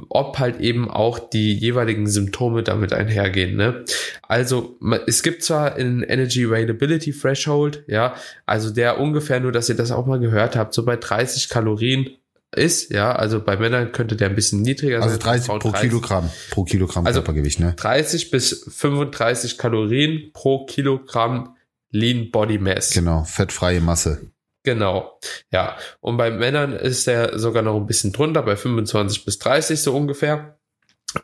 ob 0.08 0.38
halt 0.38 0.60
eben 0.60 0.90
auch 0.90 1.18
die 1.18 1.54
jeweiligen 1.54 2.06
Symptome 2.06 2.62
damit 2.62 2.92
einhergehen. 2.92 3.56
Ne? 3.56 3.84
Also 4.22 4.76
es 5.06 5.22
gibt 5.22 5.42
zwar 5.42 5.74
einen 5.74 6.02
Energy 6.02 6.44
Availability 6.44 7.12
Threshold, 7.12 7.84
ja, 7.86 8.14
also 8.44 8.70
der 8.70 9.00
ungefähr 9.00 9.40
nur, 9.40 9.52
dass 9.52 9.68
ihr 9.68 9.76
das 9.76 9.92
auch 9.92 10.06
mal 10.06 10.20
gehört 10.20 10.56
habt, 10.56 10.74
so 10.74 10.84
bei 10.84 10.96
30 10.96 11.48
Kalorien 11.48 12.10
ist, 12.54 12.90
ja, 12.90 13.12
also 13.14 13.40
bei 13.40 13.56
Männern 13.56 13.92
könnte 13.92 14.16
der 14.16 14.28
ein 14.28 14.34
bisschen 14.34 14.62
niedriger 14.62 15.02
also 15.02 15.18
sein. 15.18 15.28
Also 15.28 15.48
30 15.48 15.48
pro 15.48 15.70
30, 15.70 15.90
Kilogramm, 15.90 16.30
pro 16.50 16.64
Kilogramm 16.64 17.06
also 17.06 17.20
Körpergewicht, 17.20 17.60
ne? 17.60 17.74
30 17.76 18.30
bis 18.30 18.66
35 18.68 19.58
Kalorien 19.58 20.30
pro 20.32 20.64
Kilogramm 20.66 21.56
Lean 21.90 22.30
Body 22.30 22.58
Mass. 22.58 22.90
Genau, 22.90 23.24
fettfreie 23.24 23.80
Masse. 23.80 24.30
Genau, 24.62 25.18
ja. 25.52 25.76
Und 26.00 26.16
bei 26.16 26.30
Männern 26.30 26.72
ist 26.72 27.06
er 27.06 27.38
sogar 27.38 27.62
noch 27.62 27.76
ein 27.76 27.86
bisschen 27.86 28.12
drunter, 28.12 28.42
bei 28.42 28.56
25 28.56 29.24
bis 29.24 29.38
30 29.38 29.80
so 29.80 29.94
ungefähr. 29.94 30.58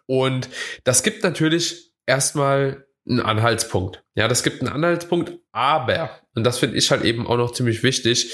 Und 0.07 0.49
das 0.85 1.03
gibt 1.03 1.25
natürlich 1.25 1.93
erstmal 2.07 2.87
einen 3.09 3.21
Anhaltspunkt. 3.21 4.05
Ja, 4.15 4.29
das 4.29 4.43
gibt 4.43 4.61
einen 4.61 4.73
Anhaltspunkt, 4.73 5.33
aber, 5.51 6.11
und 6.35 6.45
das 6.45 6.59
finde 6.59 6.77
ich 6.77 6.91
halt 6.91 7.03
eben 7.03 7.27
auch 7.27 7.37
noch 7.37 7.53
ziemlich 7.53 7.83
wichtig, 7.83 8.33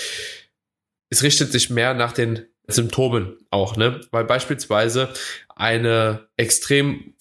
es 1.11 1.22
richtet 1.22 1.53
sich 1.53 1.70
mehr 1.70 1.94
nach 1.94 2.12
den 2.12 2.46
Symptomen 2.68 3.37
auch, 3.50 3.76
ne? 3.76 4.00
Weil 4.11 4.24
beispielsweise 4.24 5.09
eine 5.57 6.28
extrem 6.37 7.14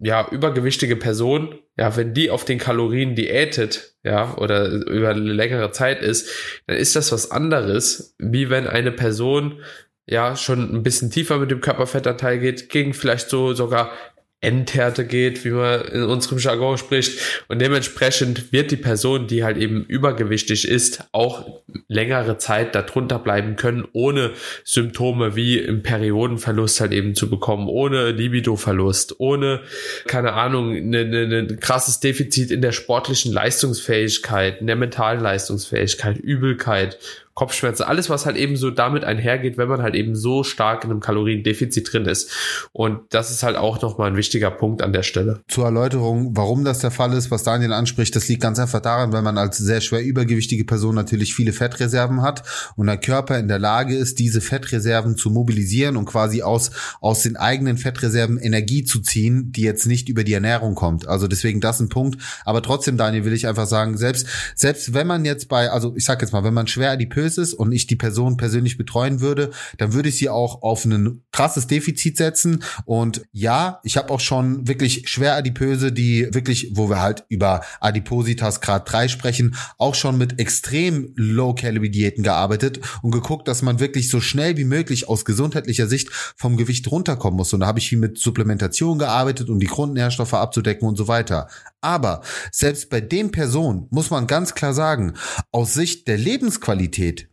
ja, 0.00 0.28
übergewichtige 0.30 0.96
Person, 0.96 1.56
ja, 1.76 1.96
wenn 1.96 2.14
die 2.14 2.30
auf 2.30 2.44
den 2.44 2.58
Kalorien 2.58 3.14
diätet, 3.14 3.94
ja, 4.04 4.36
oder 4.36 4.68
über 4.68 5.10
eine 5.10 5.32
längere 5.32 5.72
Zeit 5.72 6.02
ist, 6.02 6.28
dann 6.66 6.76
ist 6.76 6.94
das 6.96 7.10
was 7.12 7.30
anderes, 7.30 8.14
wie 8.18 8.50
wenn 8.50 8.66
eine 8.66 8.92
Person 8.92 9.60
ja 10.06 10.36
schon 10.36 10.74
ein 10.74 10.82
bisschen 10.82 11.10
tiefer 11.10 11.38
mit 11.38 11.50
dem 11.50 11.60
Körperfettanteil 11.60 12.38
geht, 12.38 12.70
gegen 12.70 12.94
vielleicht 12.94 13.28
so 13.28 13.54
sogar 13.54 13.92
Endhärte 14.40 15.04
geht, 15.04 15.44
wie 15.44 15.50
man 15.50 15.80
in 15.86 16.04
unserem 16.04 16.38
Jargon 16.38 16.78
spricht. 16.78 17.44
Und 17.48 17.60
dementsprechend 17.60 18.52
wird 18.52 18.70
die 18.70 18.76
Person, 18.76 19.26
die 19.26 19.42
halt 19.42 19.56
eben 19.56 19.84
übergewichtig 19.84 20.68
ist, 20.68 21.04
auch 21.10 21.60
längere 21.88 22.38
Zeit 22.38 22.74
darunter 22.76 23.18
bleiben 23.18 23.56
können, 23.56 23.86
ohne 23.92 24.32
Symptome 24.64 25.34
wie 25.34 25.58
im 25.58 25.82
Periodenverlust 25.82 26.80
halt 26.80 26.92
eben 26.92 27.16
zu 27.16 27.28
bekommen, 27.28 27.68
ohne 27.68 28.12
Libidoverlust, 28.12 29.18
ohne, 29.18 29.62
keine 30.06 30.34
Ahnung, 30.34 30.72
ein 30.72 30.90
ne, 30.90 31.04
ne, 31.04 31.26
ne 31.26 31.56
krasses 31.56 31.98
Defizit 31.98 32.52
in 32.52 32.62
der 32.62 32.72
sportlichen 32.72 33.32
Leistungsfähigkeit, 33.32 34.60
in 34.60 34.68
der 34.68 34.76
mentalen 34.76 35.20
Leistungsfähigkeit, 35.20 36.16
Übelkeit 36.16 36.98
Kopfschmerzen, 37.38 37.84
alles, 37.84 38.10
was 38.10 38.26
halt 38.26 38.36
eben 38.36 38.56
so 38.56 38.72
damit 38.72 39.04
einhergeht, 39.04 39.58
wenn 39.58 39.68
man 39.68 39.80
halt 39.80 39.94
eben 39.94 40.16
so 40.16 40.42
stark 40.42 40.82
in 40.82 40.90
einem 40.90 40.98
Kaloriendefizit 40.98 41.92
drin 41.92 42.04
ist. 42.04 42.32
Und 42.72 42.98
das 43.10 43.30
ist 43.30 43.44
halt 43.44 43.54
auch 43.54 43.80
nochmal 43.80 44.10
ein 44.10 44.16
wichtiger 44.16 44.50
Punkt 44.50 44.82
an 44.82 44.92
der 44.92 45.04
Stelle. 45.04 45.38
Zur 45.46 45.66
Erläuterung, 45.66 46.36
warum 46.36 46.64
das 46.64 46.80
der 46.80 46.90
Fall 46.90 47.12
ist, 47.12 47.30
was 47.30 47.44
Daniel 47.44 47.72
anspricht, 47.72 48.16
das 48.16 48.26
liegt 48.26 48.42
ganz 48.42 48.58
einfach 48.58 48.80
daran, 48.80 49.12
weil 49.12 49.22
man 49.22 49.38
als 49.38 49.56
sehr 49.56 49.80
schwer 49.80 50.02
übergewichtige 50.02 50.64
Person 50.64 50.96
natürlich 50.96 51.32
viele 51.32 51.52
Fettreserven 51.52 52.22
hat 52.22 52.42
und 52.74 52.88
der 52.88 52.96
Körper 52.96 53.38
in 53.38 53.46
der 53.46 53.60
Lage 53.60 53.94
ist, 53.94 54.18
diese 54.18 54.40
Fettreserven 54.40 55.16
zu 55.16 55.30
mobilisieren 55.30 55.96
und 55.96 56.06
quasi 56.06 56.42
aus, 56.42 56.72
aus 57.00 57.22
den 57.22 57.36
eigenen 57.36 57.78
Fettreserven 57.78 58.38
Energie 58.38 58.82
zu 58.82 58.98
ziehen, 58.98 59.52
die 59.52 59.62
jetzt 59.62 59.86
nicht 59.86 60.08
über 60.08 60.24
die 60.24 60.32
Ernährung 60.32 60.74
kommt. 60.74 61.06
Also 61.06 61.28
deswegen 61.28 61.60
das 61.60 61.78
ein 61.78 61.88
Punkt. 61.88 62.20
Aber 62.44 62.62
trotzdem, 62.62 62.96
Daniel, 62.96 63.24
will 63.24 63.32
ich 63.32 63.46
einfach 63.46 63.68
sagen, 63.68 63.96
selbst, 63.96 64.26
selbst 64.56 64.92
wenn 64.92 65.06
man 65.06 65.24
jetzt 65.24 65.48
bei, 65.48 65.70
also 65.70 65.94
ich 65.94 66.04
sag 66.04 66.20
jetzt 66.20 66.32
mal, 66.32 66.42
wenn 66.42 66.54
man 66.54 66.66
schwer 66.66 66.90
adipös 66.90 67.27
ist 67.36 67.52
und 67.52 67.72
ich 67.72 67.86
die 67.86 67.96
Person 67.96 68.36
persönlich 68.38 68.78
betreuen 68.78 69.20
würde, 69.20 69.50
dann 69.76 69.92
würde 69.92 70.08
ich 70.08 70.16
sie 70.16 70.30
auch 70.30 70.62
auf 70.62 70.84
ein 70.84 71.22
krasses 71.38 71.68
Defizit 71.68 72.16
setzen. 72.16 72.64
Und 72.84 73.22
ja, 73.30 73.78
ich 73.84 73.96
habe 73.96 74.10
auch 74.12 74.18
schon 74.18 74.66
wirklich 74.66 75.08
schwer 75.08 75.36
adipöse, 75.36 75.92
die 75.92 76.26
wirklich, 76.34 76.72
wo 76.74 76.90
wir 76.90 77.00
halt 77.00 77.26
über 77.28 77.60
Adipositas 77.78 78.60
Grad 78.60 78.90
3 78.90 79.06
sprechen, 79.06 79.54
auch 79.78 79.94
schon 79.94 80.18
mit 80.18 80.40
extrem 80.40 81.12
Low-Calorie-Diäten 81.14 82.24
gearbeitet 82.24 82.80
und 83.02 83.12
geguckt, 83.12 83.46
dass 83.46 83.62
man 83.62 83.78
wirklich 83.78 84.08
so 84.08 84.20
schnell 84.20 84.56
wie 84.56 84.64
möglich 84.64 85.08
aus 85.08 85.24
gesundheitlicher 85.24 85.86
Sicht 85.86 86.10
vom 86.36 86.56
Gewicht 86.56 86.90
runterkommen 86.90 87.36
muss. 87.36 87.52
Und 87.52 87.60
da 87.60 87.68
habe 87.68 87.78
ich 87.78 87.88
viel 87.88 87.98
mit 87.98 88.18
Supplementation 88.18 88.98
gearbeitet, 88.98 89.48
um 89.48 89.60
die 89.60 89.66
Grundnährstoffe 89.66 90.34
abzudecken 90.34 90.88
und 90.88 90.96
so 90.96 91.06
weiter. 91.06 91.46
Aber 91.80 92.22
selbst 92.50 92.90
bei 92.90 93.00
den 93.00 93.30
Personen 93.30 93.86
muss 93.90 94.10
man 94.10 94.26
ganz 94.26 94.56
klar 94.56 94.74
sagen, 94.74 95.14
aus 95.52 95.72
Sicht 95.72 96.08
der 96.08 96.18
Lebensqualität 96.18 97.28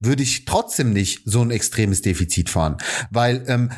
würde 0.00 0.22
ich 0.22 0.44
trotzdem 0.44 0.92
nicht 0.92 1.22
so 1.24 1.42
ein 1.42 1.50
extremes 1.50 2.02
Defizit 2.02 2.50
fahren. 2.50 2.76
Weil, 3.10 3.42
ähm, 3.48 3.70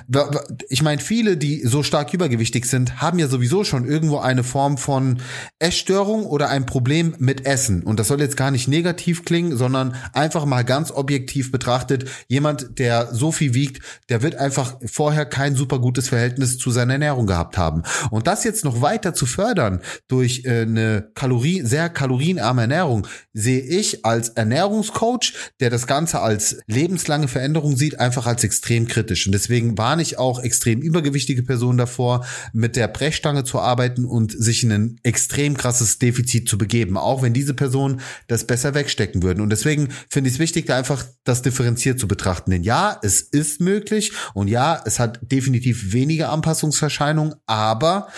ich 0.69 0.83
meine, 0.83 1.01
viele, 1.01 1.37
die 1.37 1.63
so 1.65 1.83
stark 1.83 2.13
übergewichtig 2.13 2.67
sind, 2.67 3.01
haben 3.01 3.19
ja 3.19 3.27
sowieso 3.27 3.65
schon 3.65 3.87
irgendwo 3.87 4.19
eine 4.19 4.45
Form 4.45 4.77
von 4.77 5.19
Essstörung 5.59 6.27
oder 6.27 6.51
ein 6.51 6.67
Problem 6.67 7.15
mit 7.19 7.47
Essen. 7.47 7.83
Und 7.83 7.99
das 7.99 8.09
soll 8.09 8.21
jetzt 8.21 8.37
gar 8.37 8.51
nicht 8.51 8.69
negativ 8.69 9.25
klingen, 9.25 9.57
sondern 9.57 9.97
einfach 10.13 10.45
mal 10.45 10.63
ganz 10.63 10.91
objektiv 10.91 11.51
betrachtet, 11.51 12.05
jemand, 12.29 12.79
der 12.79 13.15
so 13.15 13.33
viel 13.33 13.55
wiegt, 13.55 13.83
der 14.11 14.23
wird 14.23 14.35
einfach 14.35 14.77
vorher 14.85 15.25
kein 15.25 15.55
super 15.55 15.79
gutes 15.79 16.09
Verhältnis 16.09 16.59
zu 16.59 16.71
seiner 16.71 16.95
Ernährung 16.95 17.27
gehabt 17.27 17.57
haben. 17.57 17.83
Und 18.11 18.27
das 18.27 18.45
jetzt 18.45 18.65
noch 18.65 18.83
weiter 18.83 19.15
zu 19.15 19.25
fördern 19.25 19.81
durch 20.07 20.43
äh, 20.45 20.63
eine 20.63 21.11
Kalorie, 21.15 21.63
sehr 21.63 21.89
kalorienarme 21.89 22.63
Ernährung, 22.63 23.07
sehe 23.33 23.63
ich 23.63 24.05
als 24.05 24.31
Ernährungscoach, 24.31 25.33
der 25.61 25.71
das 25.71 25.87
Ganze 25.87 26.10
Ganze 26.11 26.23
als 26.23 26.57
lebenslange 26.67 27.29
Veränderung 27.29 27.77
sieht, 27.77 28.01
einfach 28.01 28.27
als 28.27 28.43
extrem 28.43 28.89
kritisch. 28.89 29.27
Und 29.27 29.33
deswegen 29.33 29.79
warne 29.79 30.03
ich 30.03 30.19
auch 30.19 30.43
extrem 30.43 30.81
übergewichtige 30.81 31.45
Personen 31.45 31.79
davor, 31.79 32.27
mit 32.53 32.75
der 32.75 32.89
Brechstange 32.89 33.45
zu 33.45 33.61
arbeiten 33.61 34.05
und 34.05 34.33
sich 34.33 34.65
in 34.65 34.73
ein 34.73 35.01
extrem 35.05 35.57
krasses 35.57 35.99
Defizit 35.99 36.49
zu 36.49 36.59
begeben, 36.59 36.97
auch 36.97 37.23
wenn 37.23 37.33
diese 37.33 37.55
Personen 37.55 38.01
das 38.27 38.45
besser 38.45 38.75
wegstecken 38.75 39.23
würden. 39.23 39.41
Und 39.41 39.51
deswegen 39.51 39.91
finde 40.09 40.29
ich 40.29 40.35
es 40.35 40.41
wichtig, 40.41 40.67
da 40.67 40.77
einfach 40.77 41.05
das 41.23 41.43
differenziert 41.43 42.01
zu 42.01 42.09
betrachten. 42.09 42.51
Denn 42.51 42.65
ja, 42.65 42.99
es 43.03 43.21
ist 43.21 43.61
möglich 43.61 44.13
und 44.35 44.49
ja, 44.49 44.83
es 44.85 44.99
hat 44.99 45.21
definitiv 45.23 45.93
weniger 45.93 46.31
Anpassungserscheinungen, 46.31 47.35
aber 47.47 48.09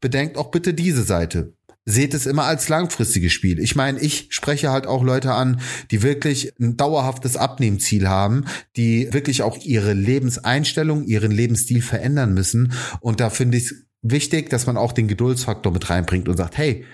bedenkt 0.00 0.36
auch 0.36 0.50
bitte 0.50 0.74
diese 0.74 1.04
Seite 1.04 1.54
seht 1.84 2.14
es 2.14 2.26
immer 2.26 2.44
als 2.44 2.68
langfristiges 2.68 3.32
Spiel. 3.32 3.58
Ich 3.58 3.74
meine, 3.74 3.98
ich 4.00 4.28
spreche 4.30 4.70
halt 4.70 4.86
auch 4.86 5.02
Leute 5.02 5.32
an, 5.32 5.60
die 5.90 6.02
wirklich 6.02 6.52
ein 6.60 6.76
dauerhaftes 6.76 7.36
Abnehmziel 7.36 8.08
haben, 8.08 8.44
die 8.76 9.12
wirklich 9.12 9.42
auch 9.42 9.58
ihre 9.58 9.92
Lebenseinstellung, 9.92 11.04
ihren 11.04 11.30
Lebensstil 11.30 11.82
verändern 11.82 12.34
müssen. 12.34 12.72
Und 13.00 13.20
da 13.20 13.30
finde 13.30 13.58
ich 13.58 13.64
es 13.64 13.74
wichtig, 14.02 14.50
dass 14.50 14.66
man 14.66 14.76
auch 14.76 14.92
den 14.92 15.08
Geduldsfaktor 15.08 15.72
mit 15.72 15.90
reinbringt 15.90 16.28
und 16.28 16.36
sagt, 16.36 16.58
hey, 16.58 16.84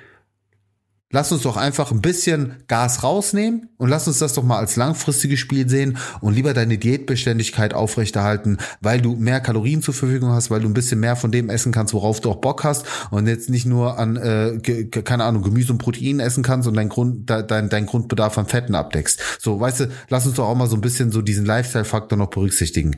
Lass 1.12 1.31
uns 1.31 1.42
doch 1.42 1.57
einfach 1.57 1.92
ein 1.92 2.01
bisschen 2.01 2.57
Gas 2.66 3.05
rausnehmen 3.05 3.69
und 3.77 3.88
lass 3.88 4.09
uns 4.09 4.19
das 4.19 4.33
doch 4.33 4.42
mal 4.42 4.59
als 4.59 4.75
langfristiges 4.75 5.38
Spiel 5.38 5.69
sehen 5.69 5.99
und 6.21 6.35
lieber 6.35 6.53
deine 6.53 6.79
Diätbeständigkeit 6.79 7.75
aufrechterhalten, 7.75 8.59
weil 8.81 9.01
du 9.01 9.14
mehr 9.14 9.40
Kalorien 9.40 9.83
zur 9.83 9.95
Verfügung 9.95 10.31
hast, 10.33 10.51
weil 10.51 10.61
du 10.61 10.69
ein 10.69 10.75
bisschen 10.75 10.99
mehr 10.99 11.14
von 11.14 11.31
dem 11.31 11.49
essen 11.49 11.71
kannst, 11.71 11.95
worauf 11.95 12.21
du 12.21 12.31
auch 12.33 12.40
Bock 12.40 12.64
hast 12.64 12.87
und 13.12 13.29
jetzt 13.29 13.49
nicht 13.51 13.66
nur 13.66 14.01
an, 14.01 14.16
äh, 14.16 14.59
keine 14.59 15.23
Ahnung, 15.23 15.45
Gemüse 15.45 15.73
und 15.73 15.79
Protein 15.79 16.19
essen 16.19 16.42
kannst 16.42 16.66
und 16.66 16.75
dein 16.75 16.88
Grund, 16.88 17.31
dein, 17.31 17.69
dein 17.69 17.87
Grundbedarf 17.87 18.37
an 18.37 18.47
Fetten 18.47 18.75
abdeckst. 18.75 19.23
So, 19.38 19.61
weißt 19.61 19.81
du, 19.81 19.88
lass 20.09 20.27
uns 20.27 20.35
doch 20.35 20.49
auch 20.49 20.57
mal 20.57 20.66
so 20.66 20.75
ein 20.75 20.81
bisschen 20.81 21.12
so 21.12 21.23
diesen 21.23 21.47
Lifestyle-Faktor 21.47 22.19
noch 22.19 22.31
berücksichtigen. 22.31 22.97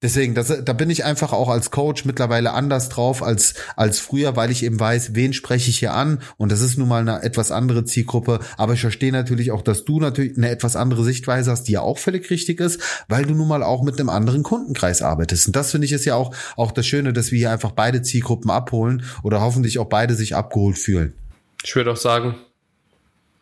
Deswegen, 0.00 0.36
das, 0.36 0.52
da 0.64 0.72
bin 0.74 0.90
ich 0.90 1.04
einfach 1.04 1.32
auch 1.32 1.48
als 1.48 1.72
Coach 1.72 2.04
mittlerweile 2.04 2.52
anders 2.52 2.88
drauf 2.88 3.20
als, 3.20 3.54
als 3.74 3.98
früher, 3.98 4.36
weil 4.36 4.52
ich 4.52 4.62
eben 4.62 4.78
weiß, 4.78 5.16
wen 5.16 5.32
spreche 5.32 5.70
ich 5.70 5.80
hier 5.80 5.94
an 5.94 6.20
und 6.36 6.52
das 6.52 6.60
ist 6.60 6.78
nun 6.78 6.86
mal 6.86 7.00
eine 7.00 7.24
etwas 7.24 7.47
etwas 7.48 7.52
andere 7.52 7.84
Zielgruppe. 7.84 8.40
Aber 8.56 8.74
ich 8.74 8.80
verstehe 8.80 9.12
natürlich 9.12 9.50
auch, 9.50 9.62
dass 9.62 9.84
du 9.84 10.00
natürlich 10.00 10.36
eine 10.36 10.50
etwas 10.50 10.76
andere 10.76 11.04
Sichtweise 11.04 11.50
hast, 11.50 11.64
die 11.64 11.72
ja 11.72 11.80
auch 11.80 11.98
völlig 11.98 12.30
richtig 12.30 12.60
ist, 12.60 12.80
weil 13.08 13.24
du 13.24 13.34
nun 13.34 13.48
mal 13.48 13.62
auch 13.62 13.82
mit 13.82 13.98
einem 13.98 14.08
anderen 14.08 14.42
Kundenkreis 14.42 15.02
arbeitest. 15.02 15.48
Und 15.48 15.56
das 15.56 15.70
finde 15.70 15.86
ich 15.86 15.92
ist 15.92 16.04
ja 16.04 16.14
auch, 16.14 16.34
auch 16.56 16.72
das 16.72 16.86
Schöne, 16.86 17.12
dass 17.12 17.32
wir 17.32 17.38
hier 17.38 17.50
einfach 17.50 17.72
beide 17.72 18.02
Zielgruppen 18.02 18.50
abholen 18.50 19.02
oder 19.22 19.40
hoffentlich 19.40 19.78
auch 19.78 19.88
beide 19.88 20.14
sich 20.14 20.34
abgeholt 20.36 20.78
fühlen. 20.78 21.14
Ich 21.64 21.74
würde 21.74 21.92
auch 21.92 21.96
sagen, 21.96 22.36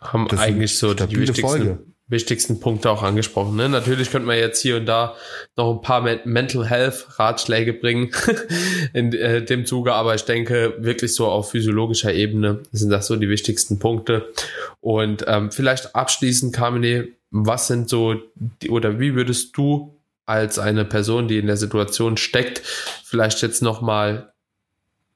haben 0.01 0.29
das 0.29 0.41
eigentlich 0.41 0.77
so 0.77 0.95
die 0.95 1.03
wichtigsten, 1.03 1.47
Folge 1.47 1.79
wichtigsten 2.09 2.61
Punkte 2.61 2.91
auch 2.91 3.03
angesprochen. 3.03 3.57
Ne? 3.57 3.69
Natürlich 3.69 4.11
könnte 4.11 4.29
man 4.29 4.39
jetzt 4.39 4.63
hier 4.63 4.77
und 4.77 4.87
da 4.87 5.17
noch 5.57 5.73
ein 5.73 5.81
paar 5.81 6.03
Mental 6.25 6.65
Health 6.65 7.19
Ratschläge 7.19 7.73
bringen 7.73 8.13
in 8.93 9.13
äh, 9.13 9.45
dem 9.45 9.67
Zuge, 9.67 9.93
aber 9.93 10.15
ich 10.15 10.25
denke 10.25 10.75
wirklich 10.79 11.15
so 11.15 11.27
auf 11.27 11.51
physiologischer 11.51 12.15
Ebene 12.15 12.61
sind 12.71 12.91
das 12.91 13.09
so 13.09 13.17
die 13.17 13.29
wichtigsten 13.29 13.81
Punkte. 13.81 14.33
Und 14.81 15.25
ähm, 15.27 15.51
vielleicht 15.51 15.97
abschließend, 15.97 16.55
Carmine, 16.55 17.09
was 17.31 17.67
sind 17.67 17.89
so 17.89 18.15
die, 18.35 18.71
oder 18.71 19.01
wie 19.01 19.17
würdest 19.17 19.57
du 19.57 19.97
als 20.27 20.59
eine 20.61 20.85
Person, 20.85 21.27
die 21.27 21.39
in 21.39 21.47
der 21.47 21.57
Situation 21.57 22.17
steckt, 22.17 22.63
vielleicht 23.05 23.43
jetzt 23.43 23.63
noch 23.63 23.81
mal 23.81 24.33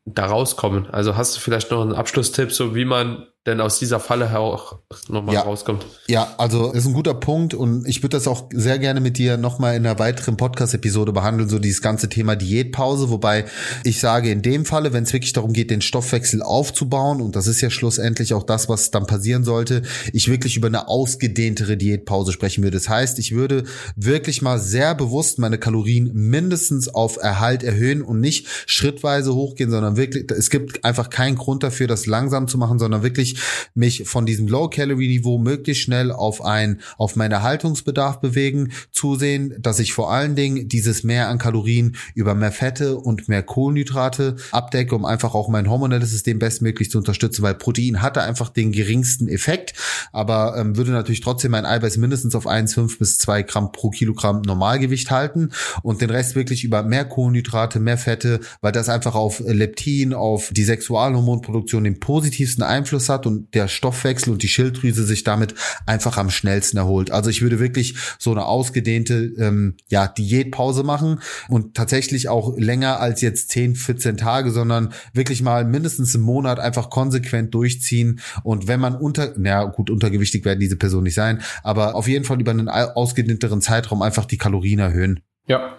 da 0.07 0.27
rauskommen? 0.27 0.89
Also 0.91 1.17
hast 1.17 1.37
du 1.37 1.41
vielleicht 1.41 1.71
noch 1.71 1.83
einen 1.83 1.95
Abschlusstipp, 1.95 2.51
so 2.51 2.75
wie 2.75 2.85
man 2.85 3.27
denn 3.47 3.59
aus 3.63 3.79
dieser 3.79 4.01
Falle 4.01 4.39
auch 4.39 4.81
nochmal 5.09 5.35
ja. 5.35 5.41
rauskommt. 5.41 5.87
Ja, 6.09 6.35
also 6.37 6.73
ist 6.73 6.87
ein 6.87 6.93
guter 6.93 7.15
Punkt 7.15 7.55
und 7.55 7.89
ich 7.89 8.03
würde 8.03 8.19
das 8.19 8.29
auch 8.29 8.51
sehr 8.53 8.79
gerne 8.79 9.01
mit 9.01 9.17
dir 9.17 9.39
nochmal 9.39 9.77
in 9.77 9.87
einer 9.87 9.99
weiteren 9.99 10.37
Podcast-Episode 10.37 11.13
behandeln, 11.13 11.49
so 11.49 11.59
dieses 11.59 11.81
ganze 11.81 12.11
Thema 12.11 12.37
Diätpause, 12.37 13.09
wobei 13.09 13.47
ich 13.83 13.99
sage, 13.99 14.31
in 14.31 14.43
dem 14.43 14.67
Falle, 14.67 14.93
wenn 14.93 15.05
es 15.05 15.15
wirklich 15.15 15.33
darum 15.33 15.55
geht, 15.55 15.71
den 15.71 15.81
Stoffwechsel 15.81 16.43
aufzubauen, 16.43 17.23
und 17.23 17.35
das 17.35 17.47
ist 17.47 17.63
ja 17.63 17.71
schlussendlich 17.71 18.35
auch 18.35 18.43
das, 18.43 18.69
was 18.69 18.91
dann 18.91 19.07
passieren 19.07 19.43
sollte, 19.43 19.83
ich 20.13 20.29
wirklich 20.29 20.59
über 20.59 20.69
eine 20.69 20.89
ausgedehntere 20.89 21.79
Diätpause 21.79 22.33
sprechen 22.33 22.63
würde. 22.63 22.77
Das 22.77 22.91
heißt, 22.91 23.19
ich 23.19 23.35
würde 23.35 23.65
wirklich 23.97 24.43
mal 24.43 24.59
sehr 24.59 24.95
bewusst 24.95 25.39
meine 25.39 25.57
Kalorien 25.57 26.11
mindestens 26.13 26.89
auf 26.89 27.17
Erhalt 27.17 27.63
erhöhen 27.63 28.03
und 28.03 28.21
nicht 28.21 28.49
schrittweise 28.67 29.35
hochgehen, 29.35 29.71
sondern 29.71 29.97
wirklich, 29.97 30.31
es 30.31 30.51
gibt 30.51 30.85
einfach 30.85 31.09
keinen 31.09 31.37
Grund 31.37 31.63
dafür, 31.63 31.87
das 31.87 32.05
langsam 32.05 32.47
zu 32.47 32.59
machen, 32.59 32.79
sondern 32.79 33.03
wirklich 33.03 33.30
wirklich 33.31 33.71
mich 33.75 34.09
von 34.09 34.27
diesem 34.27 34.49
Low-Calorie-Niveau 34.49 35.39
möglichst 35.39 35.83
schnell 35.83 36.13
auf 36.13 36.45
ein, 36.45 36.81
auf 36.99 37.17
meinen 37.17 37.33
Erhaltungsbedarf 37.33 38.21
bewegen, 38.21 38.73
zusehen, 38.91 39.55
dass 39.61 39.79
ich 39.79 39.93
vor 39.93 40.13
allen 40.13 40.35
Dingen 40.35 40.69
dieses 40.69 41.05
Mehr 41.05 41.29
an 41.29 41.39
Kalorien 41.39 41.97
über 42.15 42.35
mehr 42.35 42.53
Fette 42.53 42.97
und 42.97 43.29
mehr 43.29 43.43
Kohlenhydrate 43.43 44.37
abdecke, 44.53 44.95
um 44.95 45.05
einfach 45.05 45.35
auch 45.35 45.49
mein 45.49 45.69
hormonelles 45.69 46.11
System 46.11 46.39
bestmöglich 46.39 46.91
zu 46.91 46.99
unterstützen, 46.99 47.43
weil 47.43 47.55
Protein 47.55 48.03
hatte 48.03 48.23
einfach 48.23 48.51
den 48.51 48.73
geringsten 48.73 49.29
Effekt, 49.29 49.75
aber 50.13 50.57
ähm, 50.57 50.77
würde 50.77 50.91
natürlich 50.91 51.21
trotzdem 51.21 51.53
mein 51.53 51.67
Eiweiß 51.67 51.97
mindestens 51.97 52.35
auf 52.35 52.47
1,5 52.47 52.99
bis 52.99 53.19
2 53.19 53.43
Gramm 53.43 53.73
pro 53.73 53.91
Kilogramm 53.91 54.43
Normalgewicht 54.43 55.11
halten 55.11 55.51
und 55.83 56.01
den 56.01 56.11
Rest 56.11 56.35
wirklich 56.35 56.65
über 56.65 56.83
mehr 56.83 57.05
Kohlenhydrate, 57.05 57.81
mehr 57.81 57.99
Fette, 57.99 58.41
weil 58.61 58.73
das 58.73 58.89
einfach 58.89 59.15
auf 59.15 59.41
Leptin, 59.41 60.15
auf 60.15 60.51
die 60.53 60.65
Sexualhormonproduktion 60.65 61.85
den 61.85 62.01
positivsten 62.01 62.65
Einfluss 62.65 63.09
hat 63.09 63.20
hat 63.21 63.27
und 63.27 63.55
der 63.55 63.69
Stoffwechsel 63.69 64.33
und 64.33 64.43
die 64.43 64.49
Schilddrüse 64.49 65.05
sich 65.05 65.25
damit 65.25 65.55
einfach 65.87 66.17
am 66.17 66.31
schnellsten 66.31 66.79
erholt. 66.79 67.11
Also 67.11 67.31
ich 67.31 67.43
würde 67.43 67.61
wirklich 67.61 67.97
so 68.19 68.31
eine 68.31 68.47
ausgedehnte 68.47 69.33
ähm, 69.39 69.77
ja, 69.89 70.07
Diätpause 70.09 70.83
machen 70.83 71.21
und 71.49 71.75
tatsächlich 71.75 72.29
auch 72.29 72.57
länger 72.57 73.01
als 73.01 73.21
jetzt 73.21 73.51
10, 73.51 73.77
14 73.77 74.17
Tage, 74.17 74.51
sondern 74.51 74.93
wirklich 75.13 75.43
mal 75.43 75.65
mindestens 75.65 76.15
einen 76.15 76.25
Monat 76.25 76.59
einfach 76.59 76.91
konsequent 76.91 77.55
durchziehen. 77.55 78.21
Und 78.43 78.69
wenn 78.69 78.81
man 78.81 78.97
unter, 78.97 79.35
na 79.37 79.65
gut, 79.65 79.91
untergewichtig 79.91 80.45
werden 80.45 80.61
diese 80.61 80.77
Personen 80.77 81.05
nicht 81.05 81.15
sein, 81.15 81.43
aber 81.63 81.95
auf 81.95 82.09
jeden 82.09 82.25
Fall 82.25 82.41
über 82.41 82.51
einen 82.51 82.69
ausgedehnteren 82.69 83.61
Zeitraum 83.61 84.03
einfach 84.03 84.25
die 84.25 84.39
Kalorien 84.39 84.79
erhöhen. 84.79 85.21
Ja, 85.47 85.77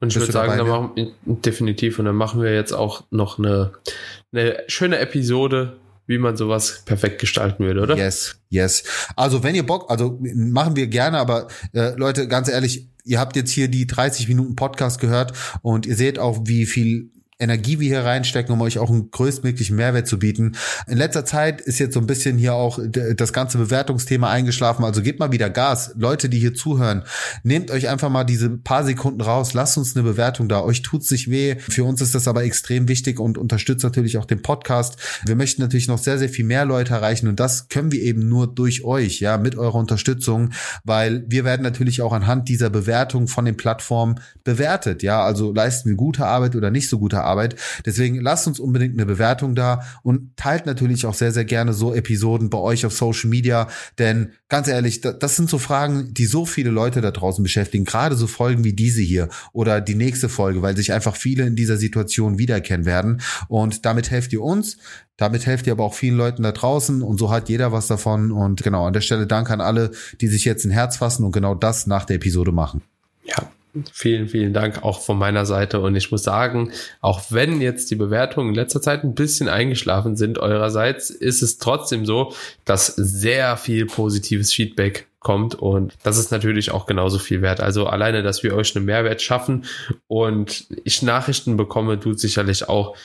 und 0.00 0.12
ich 0.12 0.16
würde 0.20 0.32
sagen, 0.32 0.56
dabei, 0.56 0.70
dann 0.70 0.94
machen, 0.94 1.12
definitiv. 1.26 1.98
Und 1.98 2.04
dann 2.04 2.14
machen 2.14 2.40
wir 2.40 2.54
jetzt 2.54 2.72
auch 2.72 3.04
noch 3.10 3.38
eine, 3.38 3.72
eine 4.32 4.62
schöne 4.68 4.98
Episode 4.98 5.76
wie 6.08 6.18
man 6.18 6.36
sowas 6.36 6.82
perfekt 6.84 7.20
gestalten 7.20 7.64
würde, 7.64 7.82
oder? 7.82 7.96
Yes, 7.96 8.40
yes. 8.48 8.82
Also 9.14 9.44
wenn 9.44 9.54
ihr 9.54 9.64
Bock, 9.64 9.90
also 9.90 10.18
machen 10.34 10.74
wir 10.74 10.88
gerne, 10.88 11.18
aber 11.18 11.46
äh, 11.72 11.90
Leute, 11.96 12.26
ganz 12.26 12.48
ehrlich, 12.48 12.88
ihr 13.04 13.20
habt 13.20 13.36
jetzt 13.36 13.50
hier 13.50 13.68
die 13.68 13.86
30 13.86 14.26
Minuten 14.26 14.56
Podcast 14.56 15.00
gehört 15.00 15.32
und 15.62 15.86
ihr 15.86 15.94
seht 15.94 16.18
auch, 16.18 16.40
wie 16.44 16.66
viel 16.66 17.10
Energie 17.40 17.78
wir 17.78 17.86
hier 17.86 18.04
reinstecken, 18.04 18.52
um 18.52 18.60
euch 18.62 18.78
auch 18.78 18.90
einen 18.90 19.12
größtmöglichen 19.12 19.76
Mehrwert 19.76 20.08
zu 20.08 20.18
bieten. 20.18 20.56
In 20.88 20.98
letzter 20.98 21.24
Zeit 21.24 21.60
ist 21.60 21.78
jetzt 21.78 21.94
so 21.94 22.00
ein 22.00 22.06
bisschen 22.08 22.36
hier 22.36 22.54
auch 22.54 22.80
das 22.82 23.32
ganze 23.32 23.58
Bewertungsthema 23.58 24.28
eingeschlafen. 24.28 24.84
Also 24.84 25.02
gebt 25.02 25.20
mal 25.20 25.30
wieder 25.30 25.48
Gas. 25.48 25.92
Leute, 25.96 26.28
die 26.28 26.40
hier 26.40 26.54
zuhören, 26.54 27.04
nehmt 27.44 27.70
euch 27.70 27.88
einfach 27.88 28.10
mal 28.10 28.24
diese 28.24 28.50
paar 28.50 28.84
Sekunden 28.84 29.20
raus. 29.20 29.54
Lasst 29.54 29.78
uns 29.78 29.94
eine 29.94 30.02
Bewertung 30.02 30.48
da. 30.48 30.62
Euch 30.62 30.82
tut's 30.82 31.12
nicht 31.12 31.30
weh. 31.30 31.54
Für 31.60 31.84
uns 31.84 32.00
ist 32.00 32.16
das 32.16 32.26
aber 32.26 32.42
extrem 32.42 32.88
wichtig 32.88 33.20
und 33.20 33.38
unterstützt 33.38 33.84
natürlich 33.84 34.18
auch 34.18 34.24
den 34.24 34.42
Podcast. 34.42 34.96
Wir 35.24 35.36
möchten 35.36 35.62
natürlich 35.62 35.86
noch 35.86 35.98
sehr, 35.98 36.18
sehr 36.18 36.28
viel 36.28 36.44
mehr 36.44 36.64
Leute 36.64 36.94
erreichen 36.94 37.28
und 37.28 37.38
das 37.38 37.68
können 37.68 37.92
wir 37.92 38.02
eben 38.02 38.28
nur 38.28 38.52
durch 38.52 38.82
euch, 38.82 39.20
ja, 39.20 39.38
mit 39.38 39.54
eurer 39.54 39.76
Unterstützung, 39.76 40.50
weil 40.82 41.24
wir 41.28 41.44
werden 41.44 41.62
natürlich 41.62 42.02
auch 42.02 42.12
anhand 42.12 42.48
dieser 42.48 42.68
Bewertung 42.68 43.28
von 43.28 43.44
den 43.44 43.56
Plattformen 43.56 44.18
bewertet. 44.42 45.04
Ja, 45.04 45.22
also 45.22 45.52
leisten 45.52 45.90
wir 45.90 45.96
gute 45.96 46.26
Arbeit 46.26 46.56
oder 46.56 46.72
nicht 46.72 46.88
so 46.88 46.98
gute 46.98 47.20
Arbeit 47.22 47.27
Arbeit. 47.28 47.56
Deswegen 47.86 48.20
lasst 48.20 48.46
uns 48.46 48.58
unbedingt 48.58 48.94
eine 48.94 49.06
Bewertung 49.06 49.54
da 49.54 49.82
und 50.02 50.36
teilt 50.36 50.66
natürlich 50.66 51.06
auch 51.06 51.14
sehr, 51.14 51.32
sehr 51.32 51.44
gerne 51.44 51.72
so 51.72 51.94
Episoden 51.94 52.50
bei 52.50 52.58
euch 52.58 52.84
auf 52.86 52.92
Social 52.92 53.30
Media, 53.30 53.68
denn 53.98 54.32
ganz 54.48 54.68
ehrlich, 54.68 55.00
das 55.00 55.36
sind 55.36 55.50
so 55.50 55.58
Fragen, 55.58 56.14
die 56.14 56.26
so 56.26 56.46
viele 56.46 56.70
Leute 56.70 57.00
da 57.00 57.10
draußen 57.10 57.42
beschäftigen, 57.42 57.84
gerade 57.84 58.16
so 58.16 58.26
Folgen 58.26 58.64
wie 58.64 58.72
diese 58.72 59.02
hier 59.02 59.28
oder 59.52 59.80
die 59.80 59.94
nächste 59.94 60.28
Folge, 60.28 60.62
weil 60.62 60.76
sich 60.76 60.92
einfach 60.92 61.16
viele 61.16 61.46
in 61.46 61.56
dieser 61.56 61.76
Situation 61.76 62.38
wiedererkennen 62.38 62.86
werden 62.86 63.20
und 63.48 63.84
damit 63.84 64.10
helft 64.10 64.32
ihr 64.32 64.42
uns, 64.42 64.78
damit 65.18 65.46
helft 65.46 65.66
ihr 65.66 65.72
aber 65.72 65.84
auch 65.84 65.94
vielen 65.94 66.16
Leuten 66.16 66.44
da 66.44 66.52
draußen 66.52 67.02
und 67.02 67.18
so 67.18 67.30
hat 67.30 67.48
jeder 67.48 67.72
was 67.72 67.88
davon. 67.88 68.30
Und 68.30 68.62
genau, 68.62 68.86
an 68.86 68.92
der 68.92 69.00
Stelle 69.00 69.26
Dank 69.26 69.50
an 69.50 69.60
alle, 69.60 69.90
die 70.20 70.28
sich 70.28 70.44
jetzt 70.44 70.64
ein 70.64 70.70
Herz 70.70 70.96
fassen 70.96 71.24
und 71.24 71.32
genau 71.32 71.54
das 71.56 71.86
nach 71.86 72.04
der 72.04 72.16
Episode 72.16 72.52
machen. 72.52 72.82
Ja, 73.24 73.50
Vielen, 73.92 74.28
vielen 74.28 74.52
Dank 74.52 74.82
auch 74.82 75.00
von 75.00 75.18
meiner 75.18 75.46
Seite. 75.46 75.80
Und 75.80 75.94
ich 75.94 76.10
muss 76.10 76.22
sagen, 76.22 76.72
auch 77.00 77.22
wenn 77.30 77.60
jetzt 77.60 77.90
die 77.90 77.96
Bewertungen 77.96 78.50
in 78.50 78.54
letzter 78.54 78.80
Zeit 78.80 79.04
ein 79.04 79.14
bisschen 79.14 79.48
eingeschlafen 79.48 80.16
sind 80.16 80.38
eurerseits, 80.38 81.10
ist 81.10 81.42
es 81.42 81.58
trotzdem 81.58 82.06
so, 82.06 82.32
dass 82.64 82.86
sehr 82.86 83.56
viel 83.56 83.86
positives 83.86 84.52
Feedback 84.52 85.06
kommt 85.20 85.56
und 85.56 85.94
das 86.04 86.16
ist 86.16 86.30
natürlich 86.30 86.70
auch 86.70 86.86
genauso 86.86 87.18
viel 87.18 87.42
wert. 87.42 87.60
Also 87.60 87.86
alleine, 87.86 88.22
dass 88.22 88.42
wir 88.42 88.54
euch 88.54 88.74
einen 88.76 88.84
Mehrwert 88.84 89.20
schaffen 89.20 89.64
und 90.06 90.66
ich 90.84 91.02
Nachrichten 91.02 91.56
bekomme, 91.56 91.98
tut 91.98 92.20
sicherlich 92.20 92.68
auch 92.68 92.96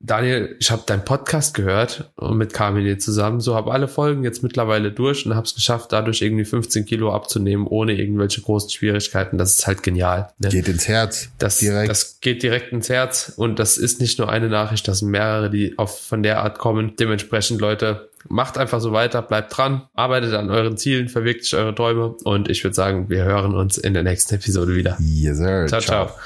Daniel, 0.00 0.56
ich 0.60 0.70
habe 0.70 0.82
deinen 0.86 1.04
Podcast 1.04 1.54
gehört 1.54 2.10
und 2.16 2.36
mit 2.36 2.52
Carmine 2.52 2.98
zusammen, 2.98 3.40
so 3.40 3.54
habe 3.54 3.72
alle 3.72 3.88
Folgen 3.88 4.22
jetzt 4.24 4.42
mittlerweile 4.42 4.92
durch 4.92 5.26
und 5.26 5.34
habe 5.34 5.46
es 5.46 5.54
geschafft, 5.54 5.92
dadurch 5.92 6.22
irgendwie 6.22 6.44
15 6.44 6.84
Kilo 6.86 7.12
abzunehmen, 7.12 7.66
ohne 7.66 7.92
irgendwelche 7.94 8.40
großen 8.42 8.70
Schwierigkeiten. 8.70 9.38
Das 9.38 9.58
ist 9.58 9.66
halt 9.66 9.82
genial. 9.82 10.28
Ne? 10.38 10.50
Geht 10.50 10.68
ins 10.68 10.88
Herz. 10.88 11.30
Das, 11.38 11.58
direkt. 11.58 11.90
das 11.90 12.20
geht 12.20 12.42
direkt 12.42 12.72
ins 12.72 12.88
Herz 12.88 13.32
und 13.36 13.58
das 13.58 13.76
ist 13.78 14.00
nicht 14.00 14.18
nur 14.18 14.28
eine 14.28 14.48
Nachricht, 14.48 14.86
das 14.88 15.00
sind 15.00 15.10
mehrere, 15.10 15.50
die 15.50 15.78
auf, 15.78 16.00
von 16.00 16.22
der 16.22 16.42
Art 16.42 16.58
kommen. 16.58 16.94
Dementsprechend, 16.98 17.60
Leute, 17.60 18.08
macht 18.28 18.58
einfach 18.58 18.80
so 18.80 18.92
weiter, 18.92 19.20
bleibt 19.22 19.56
dran, 19.56 19.82
arbeitet 19.94 20.34
an 20.34 20.50
euren 20.50 20.76
Zielen, 20.76 21.08
verwirklicht 21.08 21.54
eure 21.54 21.74
Träume 21.74 22.14
und 22.24 22.48
ich 22.48 22.62
würde 22.62 22.74
sagen, 22.74 23.10
wir 23.10 23.24
hören 23.24 23.54
uns 23.54 23.78
in 23.78 23.94
der 23.94 24.04
nächsten 24.04 24.34
Episode 24.34 24.74
wieder. 24.76 24.96
Yes, 25.00 25.38
sir. 25.38 25.66
ciao. 25.66 25.80
ciao. 25.80 26.06
ciao. 26.06 26.18